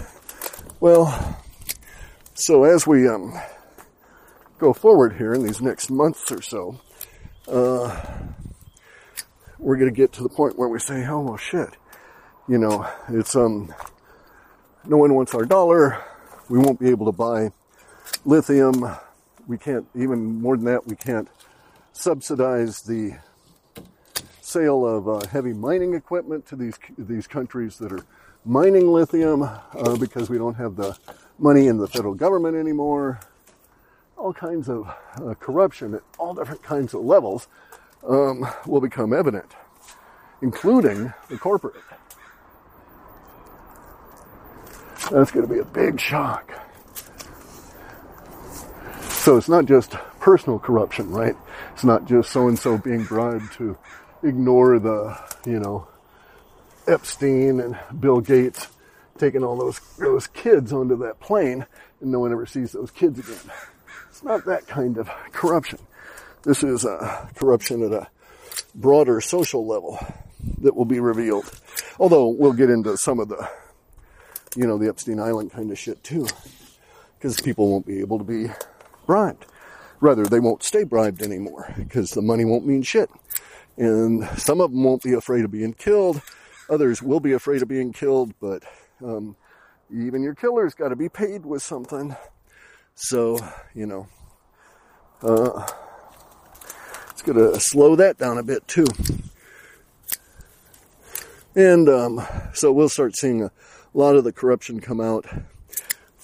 Well, 0.79 1.39
so 2.33 2.63
as 2.63 2.87
we 2.87 3.07
um, 3.07 3.39
go 4.57 4.73
forward 4.73 5.17
here 5.17 5.33
in 5.33 5.43
these 5.43 5.61
next 5.61 5.91
months 5.91 6.31
or 6.31 6.41
so, 6.41 6.79
uh, 7.47 7.95
we're 9.59 9.77
going 9.77 9.93
to 9.93 9.95
get 9.95 10.13
to 10.13 10.23
the 10.23 10.29
point 10.29 10.57
where 10.57 10.67
we 10.67 10.79
say, 10.79 11.05
oh, 11.07 11.21
well, 11.21 11.37
shit. 11.37 11.69
You 12.47 12.57
know, 12.57 12.87
it's, 13.09 13.35
um, 13.35 13.73
no 14.85 14.97
one 14.97 15.13
wants 15.13 15.35
our 15.35 15.45
dollar. 15.45 16.03
We 16.49 16.59
won't 16.59 16.79
be 16.79 16.89
able 16.89 17.05
to 17.07 17.11
buy 17.11 17.51
lithium. 18.25 18.95
We 19.47 19.57
can't, 19.57 19.87
even 19.95 20.41
more 20.41 20.55
than 20.55 20.65
that, 20.65 20.87
we 20.87 20.95
can't 20.95 21.27
subsidize 21.93 22.81
the 22.81 23.17
sale 24.57 24.87
of 24.87 25.07
uh, 25.07 25.21
heavy 25.27 25.53
mining 25.53 25.93
equipment 25.93 26.43
to 26.47 26.55
these 26.55 26.79
these 26.97 27.27
countries 27.27 27.77
that 27.77 27.91
are 27.91 28.03
mining 28.43 28.87
lithium 28.87 29.43
uh, 29.43 29.95
because 29.99 30.31
we 30.31 30.37
don't 30.39 30.55
have 30.55 30.75
the 30.75 30.97
money 31.37 31.67
in 31.67 31.77
the 31.77 31.87
federal 31.87 32.15
government 32.15 32.57
anymore. 32.57 33.19
All 34.17 34.33
kinds 34.33 34.67
of 34.67 34.91
uh, 35.21 35.35
corruption 35.35 35.93
at 35.93 36.01
all 36.17 36.33
different 36.33 36.63
kinds 36.63 36.95
of 36.95 37.01
levels 37.01 37.47
um, 38.07 38.47
will 38.65 38.81
become 38.81 39.13
evident, 39.13 39.53
including 40.41 41.13
the 41.29 41.37
corporate. 41.37 41.75
That's 45.11 45.29
going 45.29 45.47
to 45.47 45.53
be 45.53 45.59
a 45.59 45.65
big 45.65 45.99
shock. 45.99 46.51
So 49.03 49.37
it's 49.37 49.49
not 49.49 49.65
just 49.65 49.91
personal 50.19 50.57
corruption, 50.57 51.11
right? 51.11 51.35
It's 51.73 51.83
not 51.83 52.07
just 52.07 52.31
so 52.31 52.47
and 52.47 52.57
so 52.57 52.79
being 52.79 53.03
bribed 53.03 53.53
to 53.53 53.77
ignore 54.23 54.79
the, 54.79 55.17
you 55.45 55.59
know, 55.59 55.87
Epstein 56.87 57.59
and 57.59 57.77
Bill 57.99 58.21
Gates 58.21 58.67
taking 59.17 59.43
all 59.43 59.57
those 59.57 59.79
those 59.97 60.27
kids 60.27 60.71
onto 60.71 60.97
that 60.97 61.19
plane. 61.19 61.65
and 62.01 62.11
no 62.11 62.19
one 62.19 62.31
ever 62.31 62.45
sees 62.45 62.71
those 62.71 62.91
kids 62.91 63.19
again. 63.19 63.51
It's 64.09 64.23
not 64.23 64.45
that 64.45 64.67
kind 64.67 64.97
of 64.97 65.09
corruption. 65.31 65.79
This 66.43 66.63
is 66.63 66.85
uh, 66.85 67.27
corruption 67.35 67.83
at 67.83 67.91
a 67.91 68.07
broader 68.73 69.21
social 69.21 69.65
level 69.67 69.99
that 70.59 70.75
will 70.75 70.85
be 70.85 70.99
revealed. 70.99 71.51
Although 71.99 72.29
we'll 72.29 72.53
get 72.53 72.69
into 72.69 72.97
some 72.97 73.19
of 73.19 73.29
the, 73.29 73.49
you 74.55 74.65
know, 74.65 74.77
the 74.77 74.87
Epstein 74.87 75.19
Island 75.19 75.51
kind 75.51 75.71
of 75.71 75.77
shit 75.77 76.03
too. 76.03 76.27
Because 77.17 77.41
people 77.41 77.69
won't 77.69 77.85
be 77.85 77.99
able 77.99 78.17
to 78.19 78.23
be 78.23 78.47
bribed. 79.05 79.45
Rather, 79.99 80.23
they 80.23 80.39
won't 80.39 80.63
stay 80.63 80.83
bribed 80.83 81.23
anymore 81.23 81.73
because 81.77 82.11
the 82.11 82.21
money 82.21 82.45
won't 82.45 82.65
mean 82.65 82.83
shit. 82.83 83.09
And 83.77 84.27
some 84.39 84.59
of 84.59 84.71
them 84.71 84.83
won't 84.83 85.03
be 85.03 85.13
afraid 85.13 85.45
of 85.45 85.51
being 85.51 85.73
killed. 85.73 86.21
Others 86.69 87.01
will 87.01 87.19
be 87.19 87.33
afraid 87.33 87.61
of 87.61 87.67
being 87.67 87.93
killed, 87.93 88.33
but 88.39 88.63
um, 89.03 89.35
even 89.93 90.23
your 90.23 90.35
killer's 90.35 90.73
got 90.73 90.89
to 90.89 90.95
be 90.95 91.09
paid 91.09 91.45
with 91.45 91.61
something. 91.61 92.15
So, 92.95 93.37
you 93.73 93.85
know, 93.85 94.07
uh, 95.21 95.65
it's 97.11 97.21
going 97.21 97.37
to 97.37 97.59
slow 97.59 97.95
that 97.95 98.17
down 98.17 98.37
a 98.37 98.43
bit 98.43 98.67
too. 98.67 98.87
And 101.55 101.87
um, 101.87 102.21
so 102.53 102.71
we'll 102.71 102.89
start 102.89 103.15
seeing 103.15 103.43
a 103.43 103.51
lot 103.93 104.15
of 104.15 104.23
the 104.23 104.33
corruption 104.33 104.79
come 104.79 104.99
out 104.99 105.25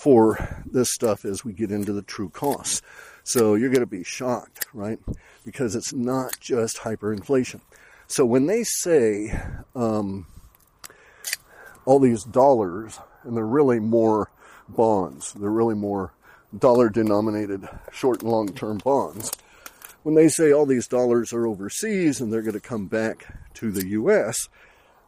for 0.04 0.66
this 0.70 0.92
stuff 0.92 1.24
as 1.24 1.46
we 1.46 1.54
get 1.54 1.72
into 1.72 1.94
the 1.94 2.02
true 2.02 2.28
costs. 2.28 2.82
So 3.24 3.56
you're 3.56 3.70
going 3.70 3.80
to 3.80 3.86
be 3.86 4.04
shocked, 4.04 4.66
right? 4.74 5.00
Because 5.46 5.76
it's 5.76 5.94
not 5.94 6.38
just 6.42 6.80
hyperinflation. 6.80 7.62
So 8.08 8.26
when 8.26 8.48
they 8.48 8.66
say 8.66 9.34
um, 9.74 10.28
all 11.86 12.00
these 12.00 12.26
dollars, 12.26 13.00
and 13.24 13.38
they're 13.38 13.46
really 13.46 13.80
more 13.80 14.30
bonds, 14.68 15.32
they're 15.32 15.50
really 15.50 15.74
more 15.74 16.12
dollar 16.60 16.90
denominated 16.90 17.66
short 17.94 18.24
and 18.24 18.30
long 18.30 18.50
term 18.50 18.80
bonds. 18.80 19.32
When 20.04 20.16
they 20.16 20.28
say 20.28 20.52
all 20.52 20.66
these 20.66 20.90
dollars 20.90 21.32
are 21.32 21.48
overseas 21.48 22.20
and 22.20 22.32
they're 22.32 22.42
going 22.42 22.52
to 22.56 22.60
come 22.60 22.88
back 22.88 23.54
to 23.54 23.72
the 23.72 23.88
US, 23.92 24.50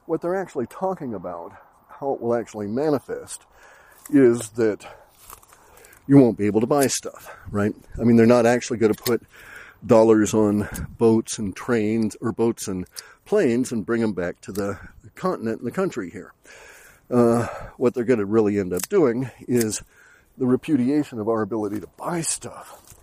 what 0.05 0.21
they're 0.21 0.41
actually 0.41 0.67
talking 0.67 1.13
about, 1.13 1.51
how 1.99 2.13
it 2.13 2.21
will 2.21 2.33
actually 2.33 2.67
manifest, 2.67 3.45
is 4.09 4.49
that 4.49 4.85
you 6.07 6.17
won't 6.17 6.37
be 6.37 6.45
able 6.45 6.61
to 6.61 6.67
buy 6.67 6.87
stuff, 6.87 7.35
right? 7.49 7.73
I 7.99 8.03
mean, 8.03 8.15
they're 8.15 8.25
not 8.25 8.45
actually 8.45 8.77
going 8.77 8.93
to 8.93 9.03
put 9.03 9.23
dollars 9.85 10.33
on 10.33 10.67
boats 10.97 11.37
and 11.37 11.55
trains 11.55 12.15
or 12.21 12.31
boats 12.31 12.67
and 12.67 12.85
planes 13.25 13.71
and 13.71 13.85
bring 13.85 14.01
them 14.01 14.13
back 14.13 14.41
to 14.41 14.51
the 14.51 14.79
continent 15.15 15.59
and 15.59 15.67
the 15.67 15.71
country 15.71 16.09
here. 16.09 16.33
Uh, 17.09 17.47
what 17.77 17.93
they're 17.93 18.03
going 18.03 18.19
to 18.19 18.25
really 18.25 18.59
end 18.59 18.73
up 18.73 18.87
doing 18.89 19.29
is 19.47 19.83
the 20.37 20.45
repudiation 20.45 21.19
of 21.19 21.29
our 21.29 21.41
ability 21.41 21.79
to 21.79 21.87
buy 21.97 22.21
stuff. 22.21 22.95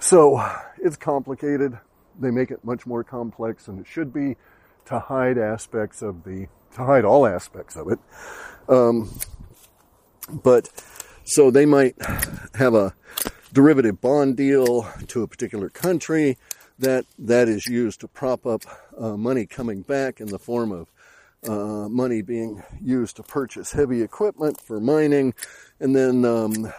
So 0.00 0.44
it's 0.78 0.96
complicated. 0.96 1.78
They 2.18 2.30
make 2.30 2.50
it 2.50 2.64
much 2.64 2.86
more 2.86 3.04
complex 3.04 3.66
than 3.66 3.78
it 3.78 3.86
should 3.86 4.12
be 4.12 4.36
to 4.86 4.98
hide 4.98 5.38
aspects 5.38 6.02
of 6.02 6.24
the, 6.24 6.48
to 6.74 6.84
hide 6.84 7.04
all 7.04 7.26
aspects 7.26 7.76
of 7.76 7.90
it. 7.90 7.98
Um, 8.68 9.10
but 10.30 10.68
so 11.24 11.50
they 11.50 11.66
might 11.66 11.96
have 12.54 12.74
a 12.74 12.94
derivative 13.52 14.00
bond 14.00 14.36
deal 14.36 14.88
to 15.08 15.22
a 15.22 15.28
particular 15.28 15.68
country 15.68 16.36
that 16.78 17.04
that 17.18 17.48
is 17.48 17.66
used 17.66 18.00
to 18.00 18.08
prop 18.08 18.46
up 18.46 18.62
uh, 18.96 19.16
money 19.16 19.46
coming 19.46 19.82
back 19.82 20.20
in 20.20 20.28
the 20.28 20.38
form 20.38 20.70
of 20.70 20.90
uh, 21.46 21.88
money 21.88 22.22
being 22.22 22.62
used 22.80 23.16
to 23.16 23.22
purchase 23.22 23.72
heavy 23.72 24.02
equipment 24.02 24.60
for 24.60 24.80
mining, 24.80 25.34
and 25.80 25.94
then 25.94 26.24
um, 26.24 26.72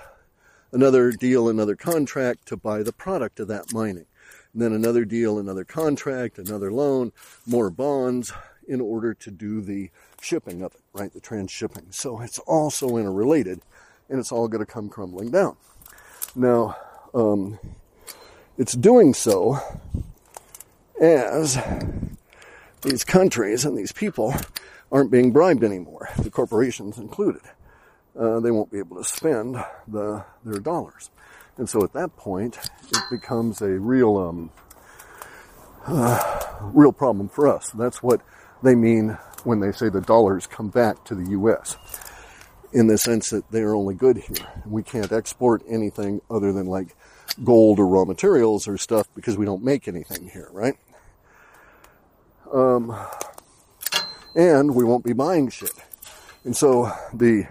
another 0.72 1.12
deal, 1.12 1.50
another 1.50 1.76
contract 1.76 2.48
to 2.48 2.58
buy 2.58 2.84
the 2.84 2.94
product 2.94 3.40
of 3.40 3.48
that 3.48 3.74
mining. 3.74 4.06
And 4.54 4.62
then 4.62 4.74
another 4.74 5.06
deal, 5.06 5.40
another 5.40 5.64
contract, 5.64 6.38
another 6.38 6.72
loan, 6.72 7.12
more 7.46 7.70
bonds 7.70 8.34
in 8.68 8.82
order 8.82 9.14
to 9.14 9.32
do 9.32 9.62
the 9.62 9.90
shipping 10.22 10.62
of 10.62 10.76
it, 10.76 10.82
right? 11.00 11.14
The 11.14 11.22
transshipping. 11.22 11.94
So 11.94 12.22
it's 12.22 12.40
also 12.40 12.98
interrelated 12.98 13.62
and 14.10 14.20
it's 14.20 14.32
all 14.32 14.48
going 14.48 14.66
to 14.66 14.72
come 14.72 14.90
crumbling 14.90 15.32
down. 15.32 15.56
Now, 16.36 16.76
um, 17.14 17.60
it's 18.58 18.74
doing 18.74 19.14
so 19.14 19.60
as 21.00 21.58
these 22.82 23.04
countries 23.04 23.66
and 23.66 23.78
these 23.78 23.92
people 23.92 24.34
aren't 24.92 25.12
being 25.12 25.32
bribed 25.32 25.64
anymore, 25.64 26.10
the 26.18 26.30
corporations 26.30 26.98
included. 26.98 27.42
Uh, 28.20 28.40
they 28.40 28.52
won't 28.52 28.72
be 28.72 28.80
able 28.80 28.98
to 28.98 29.04
spend 29.04 29.56
the, 29.88 30.26
their 30.44 30.60
dollars. 30.60 31.10
And 31.58 31.70
so 31.70 31.84
at 31.84 31.94
that 31.94 32.16
point, 32.18 32.58
it 32.92 33.02
becomes 33.12 33.62
a 33.62 33.70
real, 33.70 34.18
um, 34.18 34.52
uh, 35.86 36.50
real 36.62 36.92
problem 36.92 37.30
for 37.30 37.48
us. 37.48 37.70
That's 37.72 38.02
what 38.02 38.22
they 38.64 38.76
mean 38.76 39.18
when 39.46 39.60
they 39.60 39.72
say 39.72 39.90
the 39.90 40.02
dollars 40.02 40.48
come 40.48 40.70
back 40.70 41.04
to 41.06 41.16
the 41.16 41.32
U.S. 41.32 41.78
In 42.72 42.88
the 42.88 42.98
sense 42.98 43.30
that 43.30 43.50
they 43.52 43.62
are 43.62 43.76
only 43.76 43.96
good 43.96 44.18
here. 44.18 44.48
We 44.66 44.84
can't 44.84 45.12
export 45.12 45.64
anything 45.68 46.22
other 46.30 46.54
than 46.54 46.68
like 46.68 46.96
gold 47.44 47.80
or 47.80 47.88
raw 47.88 48.06
materials 48.06 48.68
or 48.68 48.78
stuff 48.78 49.08
because 49.16 49.38
we 49.38 49.46
don't 49.46 49.64
make 49.64 49.88
anything 49.88 50.30
here, 50.30 50.50
right? 50.52 50.76
Um, 52.54 52.96
and 54.36 54.76
we 54.76 54.84
won't 54.84 55.04
be 55.04 55.14
buying 55.14 55.50
shit. 55.50 55.74
And 56.44 56.56
so 56.56 56.92
the 57.14 57.48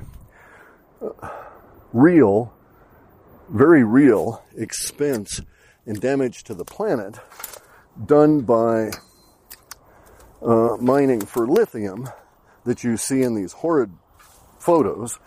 uh, 1.03 1.29
real, 1.93 2.53
very 3.49 3.85
real 3.85 4.43
expense 4.57 5.41
and 5.87 6.01
damage 6.01 6.45
to 6.45 6.55
the 6.55 6.65
planet 6.65 7.19
done 8.05 8.41
by 8.43 8.91
uh, 10.43 10.77
mining 10.81 11.21
for 11.21 11.47
lithium 11.47 12.09
that 12.65 12.85
you 12.85 12.97
see 12.97 13.23
in 13.23 13.35
these 13.35 13.53
horrid 13.53 13.91
photos 14.59 15.19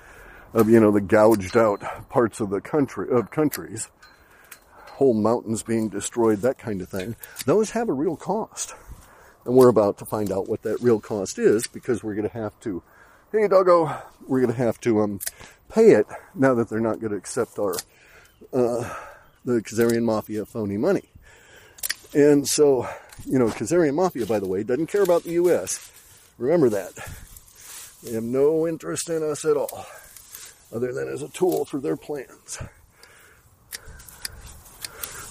of 0.53 0.69
you 0.69 0.79
know 0.79 0.91
the 0.91 1.01
gouged 1.01 1.55
out 1.55 2.09
parts 2.09 2.39
of 2.39 2.49
the 2.49 2.61
country 2.61 3.09
of 3.09 3.31
countries. 3.31 3.89
Whole 4.93 5.13
mountains 5.13 5.63
being 5.63 5.89
destroyed 5.89 6.39
that 6.39 6.59
kind 6.59 6.81
of 6.81 6.89
thing. 6.89 7.15
Those 7.45 7.71
have 7.71 7.89
a 7.89 7.93
real 7.93 8.15
cost. 8.15 8.75
And 9.45 9.55
we're 9.55 9.69
about 9.69 9.97
to 9.97 10.05
find 10.05 10.31
out 10.31 10.47
what 10.47 10.61
that 10.63 10.81
real 10.81 10.99
cost 10.99 11.39
is 11.39 11.65
because 11.65 12.03
we're 12.03 12.13
going 12.13 12.29
to 12.29 12.37
have 12.37 12.59
to, 12.59 12.83
hey, 13.31 13.47
doggo, 13.47 13.99
we're 14.27 14.41
going 14.41 14.53
to 14.53 14.63
have 14.63 14.79
to 14.81 15.01
um, 15.01 15.19
pay 15.69 15.91
it 15.91 16.05
now 16.35 16.53
that 16.53 16.69
they're 16.69 16.79
not 16.79 16.99
going 16.99 17.11
to 17.11 17.17
accept 17.17 17.57
our, 17.57 17.73
uh, 18.53 18.93
the 19.43 19.61
Khazarian 19.61 20.03
Mafia 20.03 20.45
phony 20.45 20.77
money. 20.77 21.09
And 22.13 22.47
so, 22.47 22.87
you 23.25 23.39
know, 23.39 23.47
Khazarian 23.47 23.95
Mafia, 23.95 24.25
by 24.25 24.39
the 24.39 24.47
way, 24.47 24.63
doesn't 24.63 24.87
care 24.87 25.03
about 25.03 25.23
the 25.23 25.33
U.S. 25.33 25.91
Remember 26.37 26.69
that. 26.69 26.93
They 28.03 28.13
have 28.13 28.23
no 28.23 28.67
interest 28.67 29.09
in 29.09 29.23
us 29.23 29.45
at 29.45 29.57
all, 29.57 29.85
other 30.73 30.91
than 30.91 31.07
as 31.07 31.21
a 31.21 31.29
tool 31.29 31.65
for 31.65 31.79
their 31.79 31.95
plans. 31.95 32.59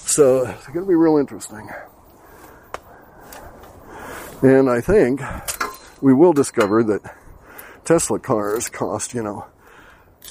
So 0.07 0.47
it's 0.47 0.67
going 0.67 0.81
to 0.81 0.89
be 0.89 0.95
real 0.95 1.19
interesting. 1.19 1.69
And 4.43 4.71
I 4.71 4.81
think 4.81 5.21
we 6.01 6.15
will 6.15 6.33
discover 6.33 6.83
that 6.85 7.15
Tesla 7.85 8.19
cars 8.19 8.69
cost, 8.69 9.15
you 9.15 9.23
know, 9.23 9.47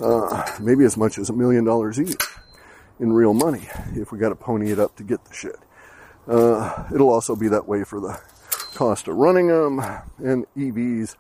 uh, 0.02 0.46
maybe 0.60 0.86
as 0.86 0.98
much 0.98 1.18
as 1.18 1.30
a 1.30 1.34
million 1.34 1.64
dollars 1.64 2.00
each 2.00 2.24
in 3.00 3.14
real 3.14 3.34
money 3.34 3.68
if 3.96 4.12
we 4.12 4.18
got 4.20 4.30
to 4.30 4.36
pony 4.36 4.72
it 4.72 4.80
up 4.80 4.96
to 4.98 5.04
get 5.04 5.24
the 5.26 5.34
shit. 5.34 5.56
Uh, 6.28 6.86
it'll 6.94 7.10
also 7.10 7.36
be 7.36 7.48
that 7.48 7.68
way 7.68 7.84
for 7.84 8.00
the 8.00 8.20
cost 8.76 9.08
of 9.08 9.16
running 9.16 9.48
them 9.48 9.80
and 10.20 10.46
EVs 10.56 11.16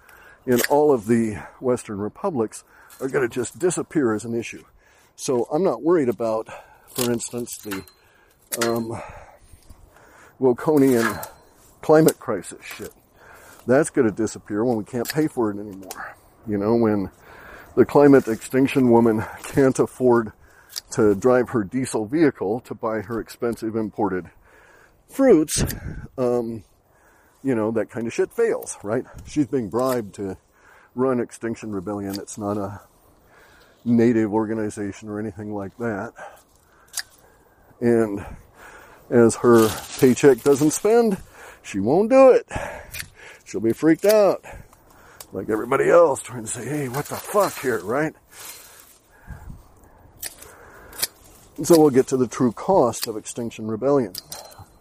in 0.46 0.60
all 0.70 0.94
of 0.94 1.08
the 1.08 1.38
Western 1.60 2.00
republics 2.00 2.64
are 3.02 3.08
going 3.08 3.28
to 3.28 3.34
just 3.34 3.60
disappear 3.60 4.14
as 4.14 4.26
an 4.26 4.34
issue. 4.34 4.64
So 5.16 5.48
I'm 5.52 5.64
not 5.64 5.82
worried 5.82 6.10
about, 6.10 6.48
for 6.90 7.12
instance, 7.12 7.58
the 7.58 7.84
um, 8.66 9.02
Wilconian 10.40 11.20
climate 11.82 12.20
crisis 12.20 12.64
shit. 12.64 12.94
That's 13.68 13.90
going 13.90 14.10
to 14.10 14.16
disappear 14.16 14.64
when 14.64 14.78
we 14.78 14.84
can't 14.84 15.10
pay 15.10 15.28
for 15.28 15.52
it 15.52 15.60
anymore. 15.60 16.16
You 16.48 16.58
know, 16.58 16.76
when 16.76 17.12
the 17.76 17.86
climate 17.86 18.28
extinction 18.28 18.90
woman 18.90 19.26
can't 19.44 19.78
afford 19.78 20.32
to 20.92 21.16
drive 21.16 21.50
her 21.50 21.64
diesel 21.64 22.06
vehicle 22.06 22.62
to 22.62 22.74
buy 22.74 23.02
her 23.02 23.20
expensive 23.20 23.76
imported 23.76 24.30
fruits, 25.10 25.64
um, 26.18 26.64
you 27.44 27.56
know, 27.56 27.72
that 27.72 27.90
kind 27.90 28.08
of 28.08 28.14
shit 28.14 28.32
fails, 28.32 28.78
right? 28.84 29.06
She's 29.26 29.48
being 29.48 29.70
bribed 29.70 30.16
to 30.16 30.38
run 30.96 31.20
Extinction 31.20 31.72
Rebellion. 31.72 32.16
It's 32.20 32.38
not 32.38 32.58
a 32.58 32.82
native 33.86 34.34
organization 34.34 35.10
or 35.10 35.20
anything 35.20 35.54
like 35.54 35.78
that. 35.78 36.14
And 37.80 38.26
as 39.10 39.36
her 39.38 39.70
paycheck 40.00 40.44
doesn't 40.44 40.72
spend, 40.72 41.18
she 41.64 41.80
won't 41.80 42.10
do 42.10 42.32
it. 42.32 42.46
She'll 43.46 43.62
be 43.62 43.74
freaked 43.74 44.06
out. 44.06 44.44
Like 45.32 45.50
everybody 45.50 45.90
else 45.90 46.22
trying 46.22 46.44
to 46.44 46.50
say, 46.50 46.66
hey, 46.66 46.90
what 46.90 47.06
the 47.06 47.16
fuck 47.16 47.60
here, 47.60 47.80
right? 47.80 48.14
And 51.58 51.68
so 51.68 51.80
we'll 51.80 51.90
get 51.90 52.08
to 52.08 52.18
the 52.18 52.28
true 52.28 52.52
cost 52.52 53.08
of 53.08 53.18
Extinction 53.18 53.68
Rebellion, 53.68 54.14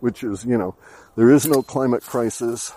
which 0.00 0.22
is, 0.22 0.44
you 0.44 0.56
know, 0.56 0.74
there 1.16 1.30
is 1.30 1.46
no 1.46 1.62
climate 1.62 2.02
crisis. 2.02 2.72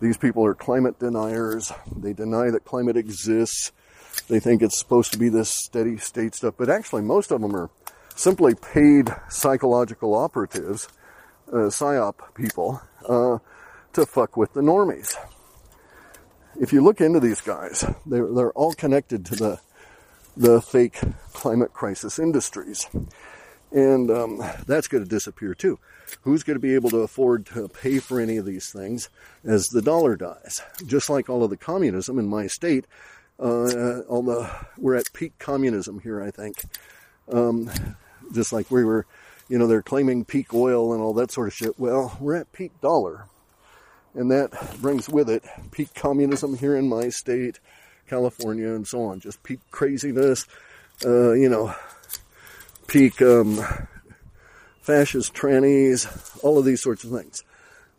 These 0.00 0.16
people 0.16 0.44
are 0.44 0.54
climate 0.54 0.98
deniers. 0.98 1.72
They 1.96 2.12
deny 2.12 2.50
that 2.50 2.64
climate 2.64 2.96
exists. 2.96 3.72
They 4.28 4.40
think 4.40 4.62
it's 4.62 4.78
supposed 4.78 5.12
to 5.12 5.18
be 5.18 5.28
this 5.28 5.50
steady 5.50 5.96
state 5.98 6.34
stuff, 6.34 6.54
but 6.56 6.68
actually 6.68 7.02
most 7.02 7.30
of 7.30 7.40
them 7.40 7.54
are 7.54 7.70
simply 8.14 8.54
paid 8.54 9.14
psychological 9.28 10.14
operatives, 10.14 10.88
uh, 11.52 11.68
psyop 11.68 12.34
people, 12.34 12.80
uh, 13.08 13.38
to 13.92 14.06
fuck 14.06 14.36
with 14.36 14.52
the 14.54 14.62
normies. 14.62 15.14
If 16.58 16.72
you 16.72 16.82
look 16.82 17.00
into 17.00 17.20
these 17.20 17.40
guys, 17.40 17.84
they're, 18.06 18.32
they're 18.32 18.52
all 18.52 18.72
connected 18.72 19.26
to 19.26 19.36
the, 19.36 19.60
the 20.36 20.60
fake 20.60 20.98
climate 21.32 21.72
crisis 21.72 22.18
industries. 22.18 22.86
And 23.76 24.10
um, 24.10 24.38
that's 24.66 24.88
going 24.88 25.04
to 25.04 25.08
disappear 25.08 25.54
too. 25.54 25.78
Who's 26.22 26.42
going 26.42 26.56
to 26.56 26.60
be 26.60 26.74
able 26.74 26.90
to 26.90 26.98
afford 26.98 27.46
to 27.46 27.68
pay 27.68 27.98
for 27.98 28.18
any 28.20 28.38
of 28.38 28.46
these 28.46 28.70
things 28.72 29.10
as 29.44 29.66
the 29.66 29.82
dollar 29.82 30.16
dies? 30.16 30.62
Just 30.86 31.10
like 31.10 31.28
all 31.28 31.44
of 31.44 31.50
the 31.50 31.56
communism 31.56 32.18
in 32.18 32.26
my 32.26 32.46
state, 32.46 32.86
uh, 33.38 34.00
all 34.02 34.22
the 34.22 34.50
we're 34.78 34.94
at 34.94 35.12
peak 35.12 35.34
communism 35.38 36.00
here, 36.00 36.22
I 36.22 36.30
think. 36.30 36.64
Um, 37.30 37.70
just 38.32 38.52
like 38.52 38.70
we 38.70 38.84
were, 38.84 39.04
you 39.48 39.58
know, 39.58 39.66
they're 39.66 39.82
claiming 39.82 40.24
peak 40.24 40.54
oil 40.54 40.92
and 40.92 41.02
all 41.02 41.12
that 41.14 41.30
sort 41.30 41.48
of 41.48 41.54
shit. 41.54 41.78
Well, 41.78 42.16
we're 42.20 42.36
at 42.36 42.52
peak 42.52 42.80
dollar, 42.80 43.26
and 44.14 44.30
that 44.30 44.78
brings 44.80 45.08
with 45.08 45.28
it 45.28 45.44
peak 45.70 45.92
communism 45.94 46.56
here 46.56 46.76
in 46.76 46.88
my 46.88 47.08
state, 47.08 47.58
California, 48.08 48.68
and 48.68 48.86
so 48.86 49.02
on. 49.02 49.20
Just 49.20 49.42
peak 49.42 49.60
craziness, 49.70 50.46
uh, 51.04 51.32
you 51.32 51.48
know, 51.48 51.74
peak 52.86 53.20
um, 53.22 53.60
fascist 54.80 55.34
trannies, 55.34 56.06
all 56.44 56.58
of 56.58 56.64
these 56.64 56.82
sorts 56.82 57.04
of 57.04 57.10
things. 57.10 57.42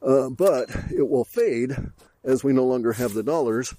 Uh, 0.02 0.30
but 0.30 0.70
it 0.96 1.10
will 1.10 1.26
fade 1.26 1.76
as 2.24 2.44
we 2.44 2.54
no 2.54 2.66
longer 2.66 2.94
have 2.94 3.14
the 3.14 3.24
dollars 3.24 3.74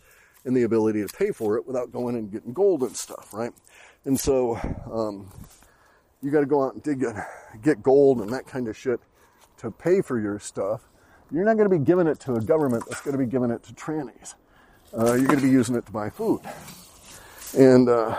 and 0.44 0.56
the 0.56 0.62
ability 0.62 1.04
to 1.06 1.08
pay 1.08 1.30
for 1.30 1.56
it 1.56 1.66
without 1.66 1.92
going 1.92 2.16
and 2.16 2.30
getting 2.30 2.52
gold 2.52 2.82
and 2.82 2.96
stuff, 2.96 3.32
right? 3.32 3.52
And 4.04 4.18
so 4.18 4.56
um, 4.90 5.30
you 6.22 6.30
got 6.30 6.40
to 6.40 6.46
go 6.46 6.64
out 6.64 6.74
and 6.74 6.82
dig, 6.82 7.02
and 7.02 7.22
get 7.62 7.82
gold 7.82 8.20
and 8.20 8.30
that 8.32 8.46
kind 8.46 8.68
of 8.68 8.76
shit 8.76 9.00
to 9.58 9.70
pay 9.70 10.00
for 10.00 10.18
your 10.18 10.38
stuff. 10.38 10.82
You're 11.30 11.44
not 11.44 11.56
going 11.56 11.68
to 11.68 11.78
be 11.78 11.84
giving 11.84 12.06
it 12.06 12.20
to 12.20 12.34
a 12.34 12.40
government 12.40 12.84
that's 12.88 13.02
going 13.02 13.12
to 13.12 13.22
be 13.22 13.30
giving 13.30 13.50
it 13.50 13.62
to 13.64 13.74
trannies. 13.74 14.34
Uh, 14.96 15.12
you're 15.14 15.26
going 15.26 15.40
to 15.40 15.44
be 15.44 15.50
using 15.50 15.76
it 15.76 15.84
to 15.86 15.92
buy 15.92 16.10
food. 16.10 16.40
And, 17.56 17.88
uh, 17.88 18.18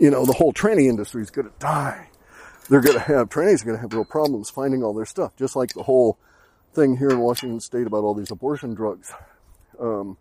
you 0.00 0.10
know, 0.10 0.24
the 0.24 0.32
whole 0.32 0.52
tranny 0.52 0.88
industry 0.88 1.22
is 1.22 1.30
going 1.30 1.48
to 1.48 1.54
die. 1.58 2.08
They're 2.68 2.80
going 2.80 2.96
to 2.96 3.00
have, 3.00 3.28
trannies 3.28 3.62
are 3.62 3.66
going 3.66 3.76
to 3.76 3.82
have 3.82 3.92
real 3.92 4.04
problems 4.04 4.50
finding 4.50 4.82
all 4.82 4.92
their 4.92 5.06
stuff, 5.06 5.36
just 5.36 5.56
like 5.56 5.72
the 5.72 5.84
whole 5.84 6.18
thing 6.74 6.96
here 6.96 7.10
in 7.10 7.20
Washington 7.20 7.60
State 7.60 7.86
about 7.86 8.04
all 8.04 8.14
these 8.14 8.30
abortion 8.30 8.74
drugs. 8.74 9.12
Um, 9.80 10.16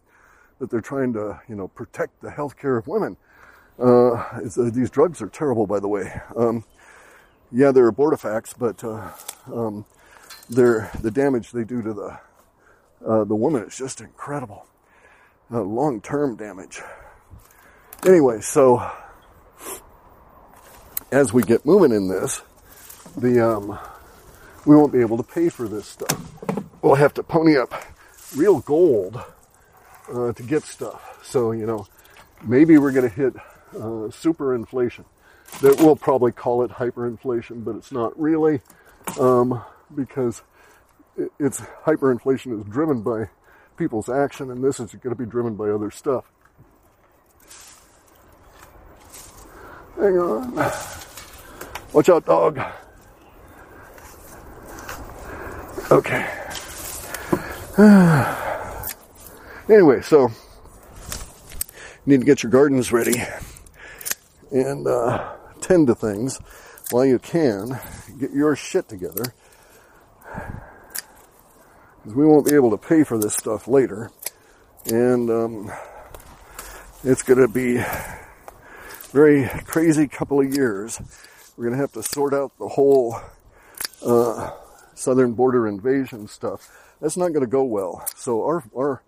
that 0.59 0.69
they're 0.69 0.81
trying 0.81 1.13
to, 1.13 1.39
you 1.49 1.55
know, 1.55 1.67
protect 1.67 2.21
the 2.21 2.31
health 2.31 2.57
care 2.57 2.77
of 2.77 2.87
women. 2.87 3.17
Uh, 3.77 4.13
uh, 4.13 4.39
these 4.55 4.89
drugs 4.89 5.21
are 5.21 5.27
terrible, 5.27 5.67
by 5.67 5.79
the 5.79 5.87
way. 5.87 6.13
Um, 6.35 6.63
yeah, 7.51 7.71
they're 7.71 7.91
abortifacts, 7.91 8.53
but 8.57 8.83
uh, 8.83 9.11
um, 9.53 9.85
they're, 10.49 10.89
the 11.01 11.11
damage 11.11 11.51
they 11.51 11.63
do 11.63 11.81
to 11.81 11.93
the 11.93 12.19
uh, 13.05 13.23
the 13.23 13.35
woman 13.35 13.63
is 13.63 13.77
just 13.77 14.01
incredible. 14.01 14.65
Uh, 15.51 15.61
long-term 15.61 16.35
damage. 16.35 16.81
Anyway, 18.05 18.41
so 18.41 18.91
as 21.11 21.33
we 21.33 21.43
get 21.43 21.65
moving 21.65 21.91
in 21.91 22.07
this, 22.07 22.41
the 23.17 23.45
um, 23.45 23.79
we 24.65 24.75
won't 24.75 24.91
be 24.91 25.01
able 25.01 25.17
to 25.17 25.23
pay 25.23 25.49
for 25.49 25.67
this 25.67 25.87
stuff. 25.87 26.19
We'll 26.81 26.95
have 26.95 27.13
to 27.15 27.23
pony 27.23 27.57
up 27.57 27.73
real 28.35 28.59
gold 28.59 29.21
uh, 30.11 30.33
to 30.33 30.43
get 30.43 30.63
stuff. 30.63 31.19
So, 31.23 31.51
you 31.51 31.65
know, 31.65 31.87
maybe 32.43 32.77
we're 32.77 32.91
going 32.91 33.09
to 33.09 33.15
hit 33.15 33.33
uh, 33.79 34.09
super 34.11 34.53
inflation. 34.55 35.05
That 35.61 35.77
we'll 35.79 35.95
probably 35.95 36.31
call 36.31 36.63
it 36.63 36.71
hyperinflation, 36.71 37.63
but 37.63 37.75
it's 37.75 37.91
not 37.91 38.19
really 38.19 38.61
um, 39.19 39.63
because 39.93 40.41
it, 41.15 41.31
it's 41.39 41.61
hyperinflation 41.85 42.59
is 42.59 42.65
driven 42.65 43.01
by 43.01 43.29
people's 43.77 44.09
action, 44.09 44.49
and 44.49 44.63
this 44.63 44.79
is 44.79 44.91
going 44.95 45.15
to 45.15 45.23
be 45.23 45.29
driven 45.29 45.55
by 45.55 45.69
other 45.69 45.91
stuff. 45.91 46.25
Hang 49.97 50.17
on. 50.17 50.71
Watch 51.93 52.09
out, 52.09 52.25
dog. 52.25 52.59
Okay. 55.91 56.27
Anyway, 59.67 59.99
so 59.99 60.29
need 62.05 62.19
to 62.19 62.25
get 62.25 62.43
your 62.43 62.51
gardens 62.51 62.91
ready 62.91 63.19
and 64.51 64.85
uh, 64.85 65.33
tend 65.59 65.87
to 65.87 65.95
things 65.95 66.37
while 66.91 67.03
you 67.05 67.17
can. 67.17 67.79
Get 68.19 68.31
your 68.31 68.55
shit 68.55 68.87
together 68.87 69.33
because 72.03 72.15
we 72.15 72.25
won't 72.27 72.45
be 72.45 72.53
able 72.53 72.69
to 72.71 72.77
pay 72.77 73.03
for 73.03 73.17
this 73.17 73.33
stuff 73.33 73.67
later, 73.67 74.11
and 74.85 75.31
um, 75.31 75.71
it's 77.03 77.23
going 77.23 77.39
to 77.39 77.47
be 77.47 77.83
very 79.15 79.47
crazy 79.65 80.09
couple 80.09 80.41
of 80.41 80.53
years. 80.53 80.99
We're 81.55 81.63
going 81.63 81.75
to 81.75 81.79
have 81.79 81.93
to 81.93 82.03
sort 82.03 82.33
out 82.33 82.51
the 82.59 82.67
whole 82.67 83.17
uh, 84.05 84.51
southern 84.93 85.31
border 85.31 85.69
invasion 85.69 86.27
stuff. 86.27 86.69
That's 86.99 87.15
not 87.15 87.29
going 87.29 87.39
to 87.39 87.47
go 87.47 87.63
well. 87.63 88.05
So 88.17 88.43
our 88.43 88.65
our 88.75 89.03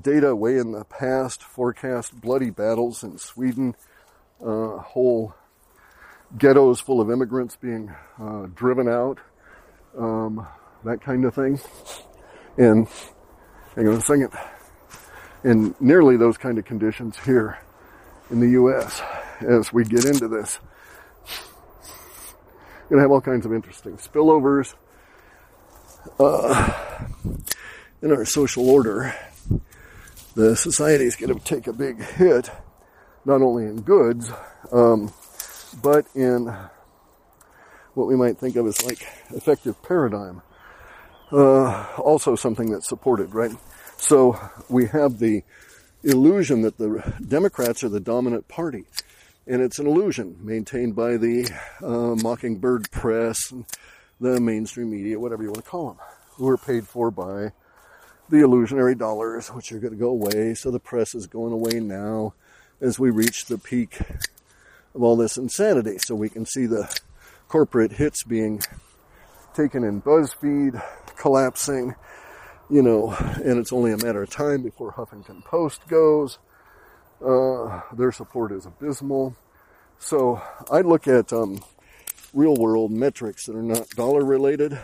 data 0.00 0.34
way 0.34 0.56
in 0.56 0.72
the 0.72 0.84
past 0.84 1.42
forecast 1.42 2.18
bloody 2.18 2.48
battles 2.48 3.02
in 3.02 3.18
Sweden, 3.18 3.76
uh, 4.42 4.78
whole 4.78 5.34
ghettos 6.38 6.80
full 6.80 7.02
of 7.02 7.10
immigrants 7.10 7.54
being 7.56 7.94
uh, 8.18 8.46
driven 8.54 8.88
out, 8.88 9.18
um, 9.98 10.46
that 10.82 11.02
kind 11.02 11.26
of 11.26 11.34
thing. 11.34 11.60
And 12.56 12.88
hang 13.76 13.86
on 13.86 13.94
a 13.96 14.00
second. 14.00 14.30
And 15.44 15.78
nearly 15.78 16.16
those 16.16 16.38
kind 16.38 16.56
of 16.56 16.64
conditions 16.64 17.18
here 17.26 17.58
in 18.32 18.40
the 18.40 18.50
U.S. 18.50 19.00
as 19.40 19.72
we 19.72 19.84
get 19.84 20.04
into 20.04 20.26
this. 20.26 20.58
Going 22.88 22.98
to 22.98 23.02
have 23.02 23.12
all 23.12 23.20
kinds 23.20 23.46
of 23.46 23.52
interesting 23.52 23.96
spillovers 23.96 24.74
uh, 26.18 26.72
in 28.02 28.10
our 28.10 28.24
social 28.24 28.68
order 28.68 29.14
the 30.34 30.56
society 30.56 31.04
is 31.04 31.16
going 31.16 31.38
to 31.38 31.44
take 31.44 31.66
a 31.66 31.72
big 31.72 32.02
hit, 32.02 32.50
not 33.24 33.42
only 33.42 33.64
in 33.64 33.82
goods, 33.82 34.30
um, 34.72 35.12
but 35.82 36.06
in 36.14 36.46
what 37.94 38.06
we 38.06 38.16
might 38.16 38.38
think 38.38 38.56
of 38.56 38.66
as 38.66 38.82
like 38.84 39.06
effective 39.34 39.82
paradigm. 39.82 40.40
Uh, 41.30 41.86
also 41.98 42.34
something 42.34 42.70
that's 42.70 42.88
supported, 42.88 43.34
right? 43.34 43.52
So 43.98 44.38
we 44.68 44.86
have 44.86 45.18
the 45.18 45.42
illusion 46.02 46.62
that 46.62 46.78
the 46.78 47.14
Democrats 47.26 47.84
are 47.84 47.88
the 47.88 48.00
dominant 48.00 48.48
party. 48.48 48.84
And 49.46 49.60
it's 49.60 49.78
an 49.78 49.86
illusion 49.86 50.36
maintained 50.40 50.94
by 50.94 51.16
the 51.16 51.50
uh, 51.82 52.14
mockingbird 52.22 52.90
press 52.90 53.50
and 53.50 53.64
the 54.20 54.40
mainstream 54.40 54.90
media, 54.90 55.18
whatever 55.18 55.42
you 55.42 55.50
want 55.50 55.64
to 55.64 55.70
call 55.70 55.88
them, 55.88 55.98
who 56.36 56.48
are 56.48 56.56
paid 56.56 56.86
for 56.86 57.10
by 57.10 57.52
the 58.28 58.42
illusionary 58.42 58.94
dollars, 58.94 59.48
which 59.48 59.72
are 59.72 59.80
going 59.80 59.92
to 59.92 59.98
go 59.98 60.10
away. 60.10 60.54
So 60.54 60.70
the 60.70 60.78
press 60.78 61.14
is 61.14 61.26
going 61.26 61.52
away 61.52 61.80
now 61.80 62.34
as 62.80 62.98
we 62.98 63.10
reach 63.10 63.46
the 63.46 63.58
peak 63.58 64.00
of 64.94 65.02
all 65.02 65.16
this 65.16 65.36
insanity. 65.36 65.98
So 65.98 66.14
we 66.14 66.28
can 66.28 66.46
see 66.46 66.66
the 66.66 66.94
corporate 67.48 67.92
hits 67.92 68.22
being 68.22 68.62
taken 69.54 69.84
in 69.84 70.00
BuzzFeed, 70.00 70.82
collapsing, 71.16 71.94
you 72.72 72.80
know, 72.80 73.10
and 73.44 73.58
it's 73.58 73.70
only 73.70 73.92
a 73.92 73.98
matter 73.98 74.22
of 74.22 74.30
time 74.30 74.62
before 74.62 74.94
Huffington 74.94 75.44
Post 75.44 75.86
goes. 75.88 76.38
Uh, 77.22 77.82
their 77.92 78.10
support 78.10 78.50
is 78.50 78.64
abysmal. 78.64 79.36
So 79.98 80.40
I 80.70 80.80
look 80.80 81.06
at 81.06 81.34
um, 81.34 81.62
real 82.32 82.56
world 82.56 82.90
metrics 82.90 83.44
that 83.44 83.54
are 83.54 83.62
not 83.62 83.90
dollar 83.90 84.24
related 84.24 84.78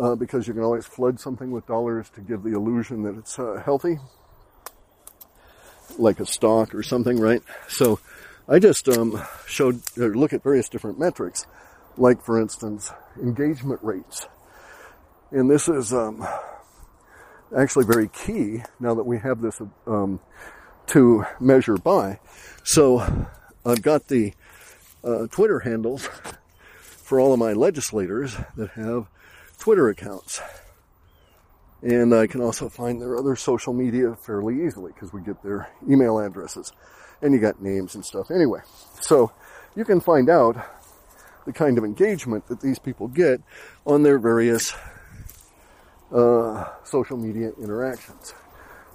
uh, 0.00 0.14
because 0.14 0.46
you 0.46 0.54
can 0.54 0.62
always 0.62 0.86
flood 0.86 1.18
something 1.18 1.50
with 1.50 1.66
dollars 1.66 2.08
to 2.10 2.20
give 2.20 2.44
the 2.44 2.54
illusion 2.54 3.02
that 3.02 3.18
it's 3.18 3.36
uh, 3.36 3.60
healthy, 3.64 3.98
like 5.98 6.20
a 6.20 6.26
stock 6.26 6.72
or 6.72 6.84
something, 6.84 7.18
right? 7.18 7.42
So 7.66 7.98
I 8.48 8.60
just 8.60 8.88
um, 8.88 9.20
showed, 9.48 9.82
look 9.96 10.32
at 10.32 10.44
various 10.44 10.68
different 10.68 11.00
metrics, 11.00 11.46
like 11.96 12.22
for 12.22 12.40
instance, 12.40 12.92
engagement 13.20 13.80
rates. 13.82 14.28
And 15.32 15.50
this 15.50 15.68
is 15.68 15.92
um, 15.92 16.24
actually 17.56 17.84
very 17.84 18.08
key 18.08 18.62
now 18.80 18.94
that 18.94 19.04
we 19.04 19.18
have 19.18 19.40
this 19.40 19.60
um, 19.86 20.20
to 20.88 21.24
measure 21.40 21.76
by. 21.76 22.18
So 22.64 23.00
I've 23.64 23.82
got 23.82 24.08
the 24.08 24.32
uh, 25.04 25.26
Twitter 25.28 25.60
handles 25.60 26.08
for 26.80 27.20
all 27.20 27.32
of 27.32 27.38
my 27.38 27.52
legislators 27.52 28.36
that 28.56 28.70
have 28.70 29.08
Twitter 29.58 29.88
accounts. 29.88 30.40
And 31.82 32.14
I 32.14 32.26
can 32.26 32.40
also 32.40 32.68
find 32.68 33.00
their 33.00 33.16
other 33.16 33.36
social 33.36 33.72
media 33.72 34.16
fairly 34.16 34.66
easily 34.66 34.92
because 34.92 35.12
we 35.12 35.20
get 35.20 35.42
their 35.42 35.68
email 35.88 36.18
addresses 36.18 36.72
and 37.22 37.32
you 37.32 37.38
got 37.38 37.62
names 37.62 37.94
and 37.94 38.04
stuff 38.04 38.30
anyway. 38.30 38.60
So 39.00 39.32
you 39.76 39.84
can 39.84 40.00
find 40.00 40.28
out 40.28 40.56
the 41.44 41.52
kind 41.52 41.78
of 41.78 41.84
engagement 41.84 42.48
that 42.48 42.60
these 42.60 42.78
people 42.78 43.08
get 43.08 43.40
on 43.86 44.02
their 44.02 44.18
various 44.18 44.74
uh, 46.12 46.64
social 46.84 47.16
media 47.16 47.52
interactions. 47.60 48.34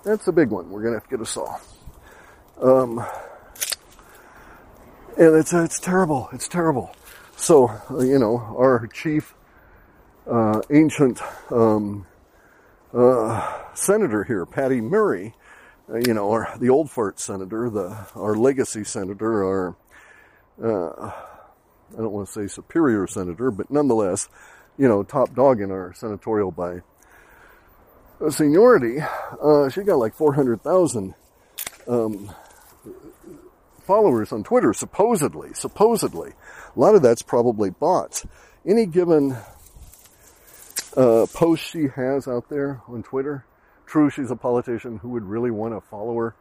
That's 0.03 0.27
a 0.27 0.31
big 0.31 0.49
one. 0.49 0.69
We're 0.69 0.83
to 0.83 0.93
have 0.93 1.03
to 1.03 1.09
get 1.09 1.21
us 1.21 1.37
all. 1.37 1.61
Um, 2.61 3.05
and 5.17 5.35
it's 5.35 5.53
it's 5.53 5.79
terrible. 5.79 6.29
It's 6.31 6.47
terrible. 6.47 6.95
So 7.35 7.69
uh, 7.89 7.99
you 7.99 8.19
know, 8.19 8.37
our 8.37 8.87
chief 8.87 9.35
uh, 10.29 10.61
ancient 10.69 11.21
um, 11.51 12.05
uh, 12.93 13.73
senator 13.73 14.23
here, 14.23 14.45
Patty 14.45 14.81
Murray, 14.81 15.33
uh, 15.89 15.97
you 15.97 16.13
know, 16.13 16.31
our, 16.31 16.55
the 16.59 16.69
old 16.69 16.89
fart 16.89 17.19
senator, 17.19 17.69
the 17.69 18.07
our 18.15 18.35
legacy 18.35 18.83
senator, 18.83 19.43
our 19.43 19.75
uh, 20.63 21.11
I 21.93 21.97
don't 21.97 22.11
want 22.11 22.27
to 22.27 22.33
say 22.33 22.47
superior 22.47 23.07
senator, 23.07 23.51
but 23.51 23.69
nonetheless, 23.69 24.29
you 24.77 24.87
know, 24.87 25.03
top 25.03 25.33
dog 25.35 25.59
in 25.61 25.71
our 25.71 25.93
senatorial 25.93 26.51
by 26.51 26.81
seniority. 28.29 28.97
Uh, 29.41 29.69
she 29.69 29.83
got 29.83 29.97
like 29.97 30.13
400,000 30.13 31.13
um, 31.87 32.31
followers 33.83 34.31
on 34.31 34.43
Twitter, 34.43 34.73
supposedly. 34.73 35.53
Supposedly. 35.53 36.31
A 36.75 36.79
lot 36.79 36.95
of 36.95 37.01
that's 37.01 37.21
probably 37.21 37.69
bots. 37.69 38.25
Any 38.65 38.85
given 38.85 39.35
uh, 40.95 41.25
post 41.33 41.63
she 41.63 41.87
has 41.95 42.27
out 42.27 42.49
there 42.49 42.81
on 42.87 43.03
Twitter, 43.03 43.45
true, 43.85 44.09
she's 44.09 44.31
a 44.31 44.35
politician 44.35 44.97
who 44.97 45.09
would 45.09 45.23
really 45.23 45.51
want 45.51 45.73
to 45.73 45.81
follow 45.81 46.15
her, 46.15 46.35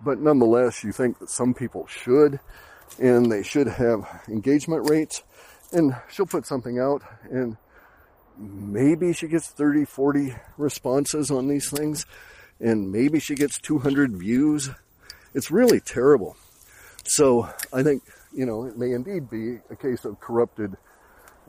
but 0.00 0.18
nonetheless, 0.18 0.84
you 0.84 0.92
think 0.92 1.18
that 1.18 1.30
some 1.30 1.54
people 1.54 1.86
should, 1.86 2.40
and 2.98 3.30
they 3.30 3.42
should 3.42 3.68
have 3.68 4.22
engagement 4.28 4.90
rates, 4.90 5.22
and 5.72 5.96
she'll 6.10 6.26
put 6.26 6.46
something 6.46 6.78
out, 6.78 7.02
and 7.30 7.56
maybe 8.38 9.12
she 9.12 9.28
gets 9.28 9.48
30, 9.48 9.84
40 9.84 10.34
responses 10.56 11.30
on 11.30 11.48
these 11.48 11.70
things, 11.70 12.06
and 12.60 12.90
maybe 12.90 13.20
she 13.20 13.34
gets 13.34 13.60
200 13.60 14.12
views. 14.12 14.70
It's 15.34 15.50
really 15.50 15.80
terrible. 15.80 16.36
So 17.04 17.48
I 17.72 17.82
think, 17.82 18.02
you 18.34 18.46
know, 18.46 18.64
it 18.64 18.78
may 18.78 18.92
indeed 18.92 19.28
be 19.28 19.58
a 19.70 19.76
case 19.76 20.04
of 20.04 20.20
corrupted 20.20 20.76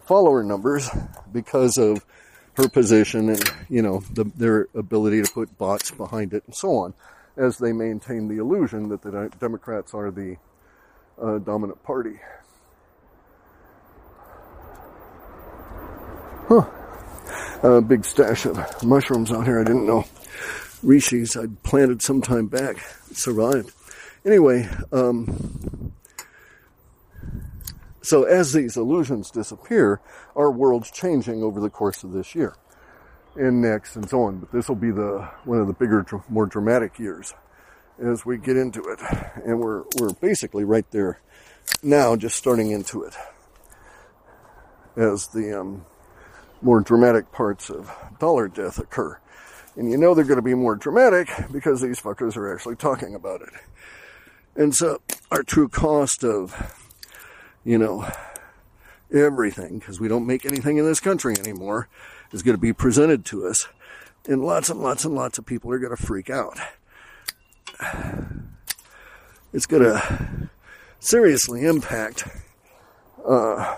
follower 0.05 0.43
numbers 0.43 0.89
because 1.31 1.77
of 1.77 2.05
her 2.55 2.67
position 2.67 3.29
and, 3.29 3.43
you 3.69 3.81
know, 3.81 4.01
the, 4.11 4.25
their 4.35 4.67
ability 4.75 5.21
to 5.21 5.31
put 5.31 5.57
bots 5.57 5.91
behind 5.91 6.33
it 6.33 6.43
and 6.45 6.55
so 6.55 6.75
on 6.77 6.93
as 7.35 7.57
they 7.57 7.73
maintain 7.73 8.27
the 8.27 8.37
illusion 8.37 8.89
that 8.89 9.01
the 9.01 9.31
Democrats 9.39 9.93
are 9.93 10.11
the 10.11 10.37
uh, 11.21 11.39
dominant 11.39 11.81
party. 11.83 12.19
Huh. 16.53 17.77
A 17.77 17.81
big 17.81 18.05
stash 18.05 18.45
of 18.45 18.83
mushrooms 18.83 19.31
out 19.31 19.45
here. 19.45 19.59
I 19.59 19.63
didn't 19.63 19.87
know. 19.87 20.05
Reishis 20.83 21.41
I'd 21.41 21.63
planted 21.63 22.03
some 22.03 22.21
time 22.21 22.45
back. 22.45 22.77
survived. 23.11 23.71
Anyway, 24.23 24.69
um, 24.91 25.93
so 28.03 28.23
as 28.23 28.53
these 28.53 28.77
illusions 28.77 29.31
disappear, 29.31 29.99
our 30.35 30.51
world's 30.51 30.91
changing 30.91 31.41
over 31.41 31.59
the 31.59 31.71
course 31.71 32.03
of 32.03 32.11
this 32.11 32.35
year 32.35 32.55
and 33.35 33.59
next 33.59 33.95
and 33.95 34.07
so 34.07 34.21
on. 34.21 34.37
But 34.37 34.51
this 34.51 34.69
will 34.69 34.75
be 34.75 34.91
the 34.91 35.27
one 35.45 35.59
of 35.59 35.65
the 35.65 35.73
bigger, 35.73 36.05
more 36.29 36.45
dramatic 36.45 36.99
years 36.99 37.33
as 37.99 38.27
we 38.27 38.37
get 38.37 38.57
into 38.57 38.83
it. 38.83 38.99
And 39.43 39.59
we're, 39.59 39.85
we're 39.99 40.13
basically 40.13 40.65
right 40.65 40.89
there 40.91 41.19
now, 41.81 42.15
just 42.15 42.35
starting 42.35 42.69
into 42.69 43.03
it 43.03 43.15
as 44.95 45.27
the, 45.27 45.59
um, 45.59 45.85
more 46.63 46.79
dramatic 46.81 47.31
parts 47.31 47.69
of 47.69 47.91
dollar 48.19 48.47
death 48.47 48.79
occur. 48.79 49.19
And 49.75 49.89
you 49.89 49.97
know 49.97 50.13
they're 50.13 50.23
going 50.23 50.37
to 50.37 50.41
be 50.41 50.53
more 50.53 50.75
dramatic 50.75 51.29
because 51.51 51.81
these 51.81 51.99
fuckers 51.99 52.37
are 52.37 52.53
actually 52.53 52.75
talking 52.75 53.15
about 53.15 53.41
it. 53.41 53.49
And 54.55 54.73
so 54.73 55.01
our 55.31 55.43
true 55.43 55.67
cost 55.67 56.23
of 56.23 56.79
you 57.63 57.77
know, 57.77 58.07
everything, 59.13 59.79
because 59.79 59.99
we 59.99 60.07
don't 60.07 60.27
make 60.27 60.45
anything 60.45 60.77
in 60.77 60.85
this 60.85 60.99
country 60.99 61.35
anymore, 61.39 61.87
is 62.31 62.43
going 62.43 62.55
to 62.55 62.61
be 62.61 62.73
presented 62.73 63.25
to 63.25 63.47
us. 63.47 63.67
And 64.27 64.43
lots 64.43 64.69
and 64.69 64.79
lots 64.79 65.05
and 65.05 65.15
lots 65.15 65.37
of 65.37 65.45
people 65.45 65.71
are 65.71 65.79
going 65.79 65.95
to 65.95 66.01
freak 66.01 66.29
out. 66.29 66.57
It's 69.51 69.65
going 69.65 69.83
to 69.83 70.49
seriously 70.99 71.65
impact 71.65 72.27
uh, 73.27 73.75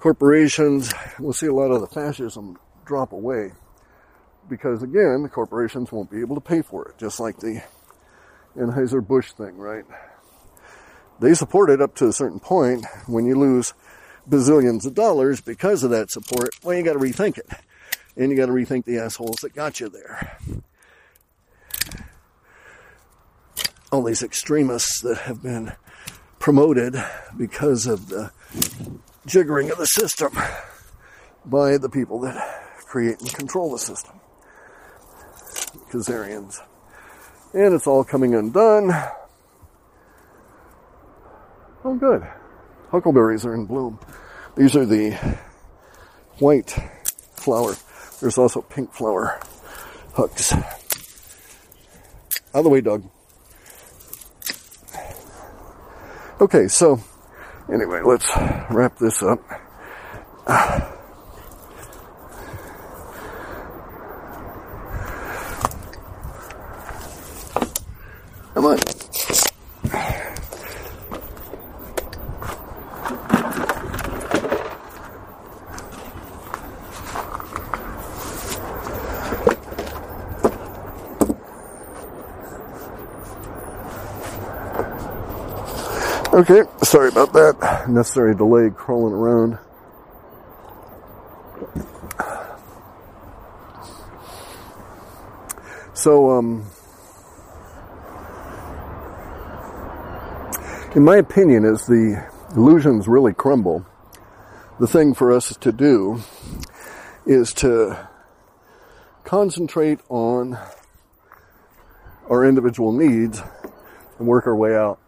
corporations. 0.00 0.92
We'll 1.18 1.32
see 1.32 1.46
a 1.46 1.54
lot 1.54 1.70
of 1.70 1.80
the 1.80 1.86
fascism 1.86 2.58
drop 2.84 3.12
away 3.12 3.52
because, 4.48 4.82
again, 4.82 5.22
the 5.22 5.28
corporations 5.28 5.92
won't 5.92 6.10
be 6.10 6.20
able 6.20 6.34
to 6.34 6.40
pay 6.40 6.62
for 6.62 6.88
it, 6.88 6.98
just 6.98 7.20
like 7.20 7.38
the 7.38 7.62
Anheuser-Busch 8.56 9.32
thing, 9.32 9.56
right? 9.56 9.84
they 11.20 11.34
support 11.34 11.70
it 11.70 11.80
up 11.80 11.94
to 11.96 12.08
a 12.08 12.12
certain 12.12 12.40
point. 12.40 12.84
When 13.06 13.26
you 13.26 13.36
lose 13.36 13.74
bazillions 14.28 14.86
of 14.86 14.94
dollars 14.94 15.40
because 15.40 15.84
of 15.84 15.90
that 15.90 16.10
support, 16.10 16.50
well, 16.64 16.76
you 16.76 16.82
got 16.82 16.94
to 16.94 16.98
rethink 16.98 17.38
it. 17.38 17.46
And 18.16 18.30
you 18.30 18.36
got 18.36 18.46
to 18.46 18.52
rethink 18.52 18.86
the 18.86 18.98
assholes 18.98 19.36
that 19.42 19.54
got 19.54 19.80
you 19.80 19.88
there. 19.88 20.38
All 23.92 24.02
these 24.02 24.22
extremists 24.22 25.00
that 25.02 25.18
have 25.18 25.42
been 25.42 25.72
promoted 26.38 26.96
because 27.36 27.86
of 27.86 28.08
the 28.08 28.30
jiggering 29.26 29.70
of 29.70 29.78
the 29.78 29.86
system 29.86 30.32
by 31.44 31.78
the 31.78 31.88
people 31.88 32.20
that 32.20 32.36
create 32.86 33.20
and 33.20 33.32
control 33.32 33.72
the 33.72 33.78
system. 33.78 34.18
Khazarians. 35.90 36.60
And 37.52 37.74
it's 37.74 37.86
all 37.86 38.04
coming 38.04 38.34
undone. 38.34 38.92
Oh, 41.84 41.94
good. 41.94 42.26
Huckleberries 42.90 43.44
are 43.44 43.54
in 43.54 43.66
bloom. 43.66 43.98
These 44.56 44.76
are 44.76 44.84
the 44.84 45.12
white 46.38 46.70
flower. 47.34 47.74
There's 48.20 48.38
also 48.38 48.62
pink 48.62 48.92
flower 48.92 49.40
hooks. 50.14 50.52
Out 50.52 50.64
of 52.54 52.64
the 52.64 52.70
way, 52.70 52.80
Doug. 52.80 53.08
Okay, 56.40 56.68
so 56.68 57.00
anyway, 57.72 58.00
let's 58.04 58.28
wrap 58.70 58.96
this 58.98 59.22
up. 59.22 59.40
Come 68.54 68.66
on. 68.66 68.78
Okay, 86.32 86.62
sorry 86.90 87.08
about 87.08 87.32
that. 87.32 87.88
Necessary 87.88 88.34
delay 88.34 88.68
crawling 88.68 89.14
around. 89.14 89.58
So, 95.94 96.30
um, 96.30 96.68
in 100.96 101.04
my 101.04 101.18
opinion, 101.18 101.64
as 101.64 101.86
the 101.86 102.26
illusions 102.56 103.06
really 103.06 103.34
crumble, 103.34 103.86
the 104.80 104.88
thing 104.88 105.14
for 105.14 105.30
us 105.30 105.56
to 105.58 105.70
do 105.70 106.20
is 107.24 107.52
to 107.54 108.08
concentrate 109.22 110.00
on 110.08 110.58
our 112.28 112.44
individual 112.44 112.90
needs 112.90 113.40
and 114.18 114.26
work 114.26 114.48
our 114.48 114.56
way 114.56 114.74
out. 114.74 114.98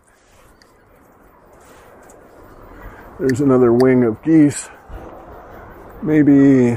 There's 3.22 3.40
another 3.40 3.72
wing 3.72 4.02
of 4.02 4.20
geese. 4.24 4.68
Maybe 6.02 6.76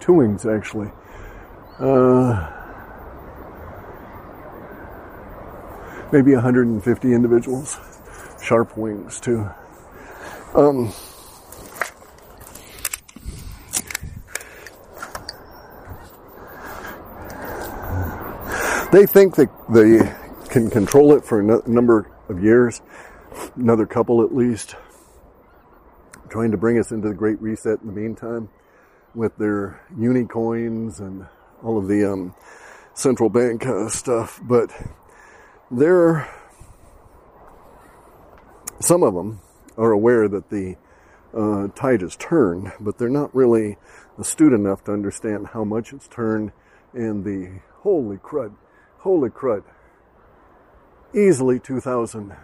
two 0.00 0.14
wings 0.14 0.44
actually. 0.44 0.90
Uh, 1.78 2.50
maybe 6.10 6.34
150 6.34 7.12
individuals. 7.12 7.78
Sharp 8.42 8.76
wings 8.76 9.20
too. 9.20 9.48
Um, 10.56 10.92
they 18.90 19.06
think 19.06 19.36
that 19.36 19.48
they 19.68 20.12
can 20.50 20.68
control 20.68 21.14
it 21.14 21.24
for 21.24 21.38
a 21.38 21.68
number 21.68 22.10
of 22.28 22.42
years, 22.42 22.82
another 23.54 23.86
couple 23.86 24.24
at 24.24 24.34
least, 24.34 24.74
trying 26.36 26.50
to 26.50 26.58
bring 26.58 26.78
us 26.78 26.90
into 26.90 27.08
the 27.08 27.14
Great 27.14 27.40
Reset 27.40 27.80
in 27.80 27.86
the 27.86 27.94
meantime 27.94 28.50
with 29.14 29.34
their 29.38 29.80
uni 29.98 30.26
coins 30.26 31.00
and 31.00 31.24
all 31.62 31.78
of 31.78 31.88
the 31.88 32.04
um, 32.04 32.34
central 32.92 33.30
bank 33.30 33.64
uh, 33.64 33.88
stuff. 33.88 34.38
But 34.42 34.70
they're, 35.70 36.28
some 38.80 39.02
of 39.02 39.14
them 39.14 39.40
are 39.78 39.92
aware 39.92 40.28
that 40.28 40.50
the 40.50 40.76
uh, 41.34 41.68
tide 41.68 42.02
has 42.02 42.16
turned, 42.16 42.70
but 42.80 42.98
they're 42.98 43.08
not 43.08 43.34
really 43.34 43.78
astute 44.18 44.52
enough 44.52 44.84
to 44.84 44.92
understand 44.92 45.46
how 45.54 45.64
much 45.64 45.94
it's 45.94 46.06
turned 46.06 46.52
and 46.92 47.24
the 47.24 47.62
holy 47.80 48.18
crud 48.18 48.54
Holy 48.98 49.30
crud. 49.30 49.62
Easily 51.14 51.60
2,000 51.60 52.36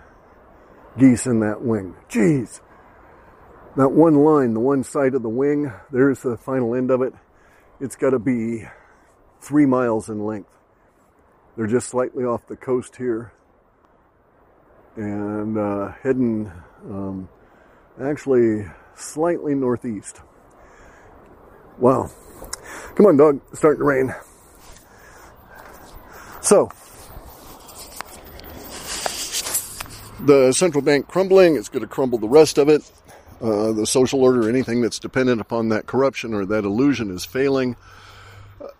geese 0.99 1.27
in 1.27 1.41
that 1.41 1.61
wing. 1.61 1.95
Jeez. 2.09 2.63
That 3.75 3.89
one 3.89 4.17
line, 4.17 4.53
the 4.53 4.61
one 4.61 4.85
side 4.85 5.15
of 5.15 5.23
the 5.23 5.31
wing, 5.31 5.73
there's 5.91 6.21
the 6.21 6.37
final 6.37 6.75
end 6.75 6.91
of 6.91 7.01
it. 7.01 7.15
It's 7.81 7.97
got 7.97 8.11
to 8.11 8.19
be 8.19 8.65
three 9.41 9.65
miles 9.65 10.11
in 10.11 10.27
length. 10.27 10.51
They're 11.57 11.67
just 11.67 11.89
slightly 11.89 12.25
off 12.25 12.47
the 12.47 12.57
coast 12.57 12.97
here 12.97 13.33
and 14.97 15.57
uh, 15.57 15.93
heading 16.03 16.53
um, 16.85 17.31
actually 18.03 18.67
slightly 18.95 19.55
northeast. 19.55 20.21
Wow. 21.79 22.11
Come 22.95 23.07
on, 23.07 23.17
dog. 23.17 23.41
It's 23.51 23.59
starting 23.59 23.79
to 23.81 23.85
rain. 23.85 24.15
So, 26.43 26.71
the 30.21 30.53
central 30.53 30.83
bank 30.83 31.09
crumbling, 31.09 31.57
it's 31.57 31.71
going 31.71 31.83
to 31.83 31.89
crumble 31.89 32.19
the 32.19 32.29
rest 32.29 32.59
of 32.59 32.69
it. 32.69 32.91
Uh, 33.43 33.73
the 33.73 33.87
social 33.87 34.23
order, 34.23 34.49
anything 34.49 34.81
that's 34.81 35.01
dependent 35.01 35.41
upon 35.41 35.71
that 35.71 35.85
corruption 35.87 36.33
or 36.33 36.47
that 36.47 36.65
illusion 36.65 37.11
is 37.11 37.25
failing. 37.25 37.75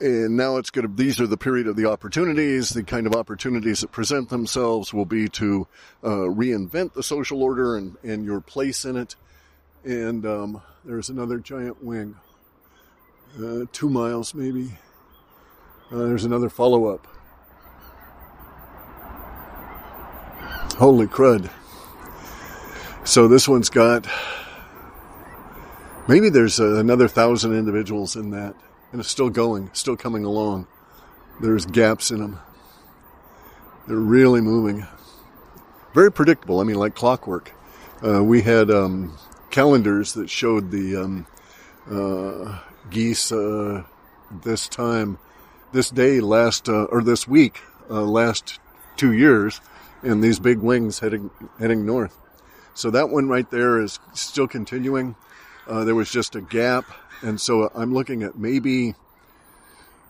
And 0.01 0.37
now 0.37 0.59
it's 0.59 0.71
going 0.71 0.87
to, 0.87 0.95
these 0.95 1.21
are 1.21 1.27
the 1.27 1.37
period 1.37 1.67
of 1.67 1.75
the 1.75 1.87
opportunities. 1.87 2.71
The 2.71 2.85
kind 2.85 3.09
of 3.09 3.17
opportunities 3.17 3.81
that 3.81 3.91
present 3.91 4.29
themselves 4.29 4.95
will 4.95 5.05
be 5.05 5.29
to 5.31 5.67
uh, 6.05 6.09
reinvent 6.09 6.93
the 6.93 7.03
social 7.03 7.43
order 7.43 7.77
and, 7.77 7.97
and 8.05 8.25
your 8.25 8.41
place 8.41 8.85
in 8.85 8.97
it. 8.97 9.17
And 9.83 10.25
um, 10.25 10.63
there's 10.85 11.09
another 11.09 11.41
giant 11.41 11.83
wing, 11.83 12.15
uh, 13.37 13.65
two 13.73 13.91
miles 13.91 14.33
maybe. 14.33 14.79
Uh, 15.91 16.07
there's 16.07 16.25
another 16.25 16.49
follow 16.49 16.87
up. 16.87 17.09
Holy 20.79 21.09
crud. 21.09 21.51
So 23.05 23.27
this 23.27 23.49
one's 23.49 23.69
got, 23.69 24.07
maybe 26.09 26.29
there's 26.29 26.59
another 26.59 27.09
thousand 27.09 27.55
individuals 27.55 28.17
in 28.17 28.31
that, 28.31 28.55
and 28.91 29.01
it's 29.01 29.11
still 29.11 29.31
going, 29.31 29.71
still 29.73 29.97
coming 29.97 30.25
along. 30.25 30.67
There's 31.41 31.67
gaps 31.67 32.11
in 32.11 32.21
them. 32.21 32.39
They're 33.87 33.97
really 33.97 34.41
moving. 34.41 34.87
Very 35.95 36.13
predictable. 36.13 36.61
I 36.61 36.65
mean, 36.65 36.77
like 36.77 36.95
clockwork. 36.95 37.53
Uh, 38.05 38.23
we 38.23 38.43
had 38.43 38.71
um, 38.71 39.17
calendars 39.51 40.15
that 40.15 40.31
showed 40.31 40.71
the 40.71 40.97
um, 40.97 41.27
uh, 41.91 42.61
geese 42.91 43.31
uh, 43.33 43.85
this 44.45 44.69
time, 44.69 45.19
this 45.73 45.91
day, 45.91 46.21
last, 46.21 46.69
uh, 46.69 46.85
or 46.85 47.03
this 47.03 47.29
week, 47.29 47.61
uh, 47.91 48.03
last 48.03 48.59
two 48.97 49.13
years 49.13 49.61
and 50.03 50.23
these 50.23 50.39
big 50.39 50.59
wings 50.59 50.99
heading 50.99 51.31
heading 51.59 51.87
north. 51.87 52.17
So 52.75 52.91
that 52.91 53.11
one 53.11 53.29
right 53.29 53.49
there 53.51 53.81
is 53.81 53.99
still 54.15 54.49
continuing. 54.49 55.15
Uh, 55.67 55.85
there 55.85 55.95
was 55.95 56.11
just 56.11 56.35
a 56.35 56.41
gap, 56.41 56.85
and 57.23 57.41
so 57.41 57.71
I'm 57.75 57.95
looking 57.95 58.23
at 58.23 58.37
maybe 58.37 58.95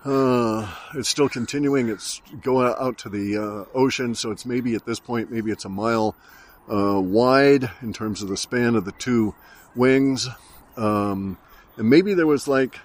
uh, 0.05 0.75
it's 0.95 1.09
still 1.09 1.29
continuing. 1.29 1.89
It's 1.89 2.23
going 2.43 2.75
out 2.79 2.99
to 2.99 3.09
the 3.09 3.37
uh, 3.37 3.65
ocean, 3.77 4.15
so 4.15 4.31
it's 4.31 4.47
maybe 4.47 4.75
at 4.75 4.87
this 4.87 4.99
point 4.99 5.31
maybe 5.31 5.51
it's 5.51 5.65
a 5.65 5.69
mile 5.69 6.17
uh, 6.73 7.01
wide 7.01 7.71
in 7.83 7.93
terms 7.93 8.23
of 8.23 8.29
the 8.29 8.37
span 8.37 8.77
of 8.77 8.85
the 8.85 8.93
two 8.93 9.35
wings, 9.75 10.29
um, 10.77 11.37
and 11.77 11.89
maybe 11.89 12.15
there 12.15 12.27
was 12.27 12.49
like 12.49 12.79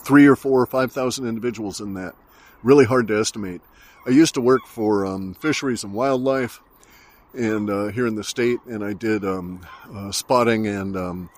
three 0.00 0.26
or 0.26 0.36
four 0.36 0.60
or 0.60 0.66
five 0.66 0.92
thousand 0.92 1.26
individuals 1.26 1.80
in 1.80 1.94
that. 1.94 2.14
Really 2.62 2.84
hard 2.84 3.08
to 3.08 3.18
estimate. 3.18 3.60
I 4.06 4.10
used 4.10 4.34
to 4.34 4.40
work 4.40 4.64
for 4.66 5.04
um, 5.04 5.34
fisheries 5.34 5.82
and 5.82 5.92
wildlife, 5.92 6.60
and 7.34 7.68
uh, 7.68 7.86
here 7.88 8.06
in 8.06 8.14
the 8.14 8.24
state, 8.24 8.60
and 8.66 8.84
I 8.84 8.92
did 8.92 9.24
um, 9.24 9.66
uh, 9.92 10.12
spotting 10.12 10.68
and 10.68 10.96
um, 10.96 11.30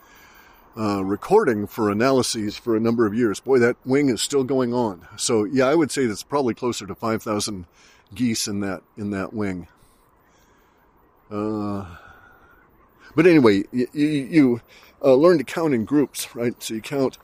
uh, 0.78 1.04
recording 1.04 1.66
for 1.66 1.90
analyses 1.90 2.56
for 2.56 2.76
a 2.76 2.80
number 2.80 3.06
of 3.06 3.14
years. 3.14 3.40
Boy, 3.40 3.58
that 3.58 3.76
wing 3.84 4.08
is 4.08 4.22
still 4.22 4.44
going 4.44 4.72
on. 4.72 5.06
So 5.16 5.44
yeah, 5.44 5.66
I 5.66 5.74
would 5.74 5.90
say 5.90 6.06
that's 6.06 6.22
probably 6.22 6.54
closer 6.54 6.86
to 6.86 6.94
five 6.94 7.22
thousand 7.22 7.66
geese 8.14 8.46
in 8.46 8.60
that 8.60 8.82
in 8.96 9.10
that 9.10 9.32
wing. 9.32 9.68
Uh, 11.30 11.84
but 13.14 13.26
anyway, 13.26 13.64
you, 13.72 13.88
you 13.92 14.60
uh, 15.02 15.14
learn 15.14 15.38
to 15.38 15.44
count 15.44 15.74
in 15.74 15.84
groups, 15.84 16.34
right? 16.34 16.54
So 16.62 16.74
you 16.74 16.80
count, 16.80 17.18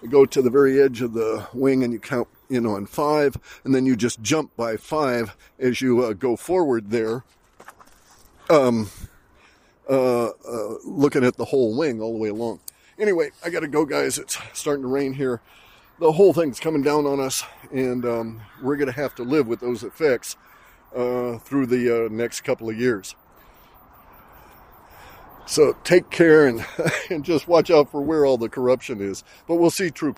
you 0.00 0.08
go 0.08 0.24
to 0.24 0.40
the 0.40 0.50
very 0.50 0.80
edge 0.80 1.02
of 1.02 1.12
the 1.12 1.46
wing, 1.52 1.82
and 1.82 1.92
you 1.92 1.98
count 1.98 2.28
you 2.50 2.60
know, 2.60 2.74
on 2.74 2.84
five, 2.84 3.36
and 3.64 3.74
then 3.74 3.86
you 3.86 3.96
just 3.96 4.20
jump 4.20 4.54
by 4.56 4.76
five 4.76 5.36
as 5.58 5.80
you 5.80 6.02
uh, 6.02 6.12
go 6.12 6.36
forward 6.36 6.90
there. 6.90 7.24
Um, 8.50 8.90
uh, 9.88 10.26
uh, 10.26 10.74
looking 10.84 11.24
at 11.24 11.36
the 11.36 11.44
whole 11.46 11.76
wing 11.76 12.00
all 12.00 12.12
the 12.12 12.18
way 12.18 12.28
along. 12.28 12.60
Anyway, 13.00 13.30
I 13.42 13.48
gotta 13.48 13.66
go, 13.66 13.86
guys. 13.86 14.18
It's 14.18 14.38
starting 14.52 14.82
to 14.82 14.88
rain 14.88 15.14
here. 15.14 15.40
The 16.00 16.12
whole 16.12 16.34
thing's 16.34 16.60
coming 16.60 16.82
down 16.82 17.06
on 17.06 17.18
us, 17.18 17.42
and 17.72 18.04
um, 18.04 18.42
we're 18.62 18.76
gonna 18.76 18.92
have 18.92 19.14
to 19.14 19.22
live 19.22 19.46
with 19.46 19.60
those 19.60 19.82
effects 19.82 20.36
uh, 20.94 21.38
through 21.38 21.66
the 21.66 22.06
uh, 22.06 22.08
next 22.10 22.42
couple 22.42 22.68
of 22.68 22.78
years. 22.78 23.16
So 25.46 25.76
take 25.82 26.10
care 26.10 26.46
and, 26.46 26.64
and 27.10 27.24
just 27.24 27.48
watch 27.48 27.70
out 27.70 27.90
for 27.90 28.02
where 28.02 28.26
all 28.26 28.36
the 28.36 28.50
corruption 28.50 29.00
is. 29.00 29.24
But 29.48 29.56
we'll 29.56 29.70
see 29.70 29.90
true 29.90 30.12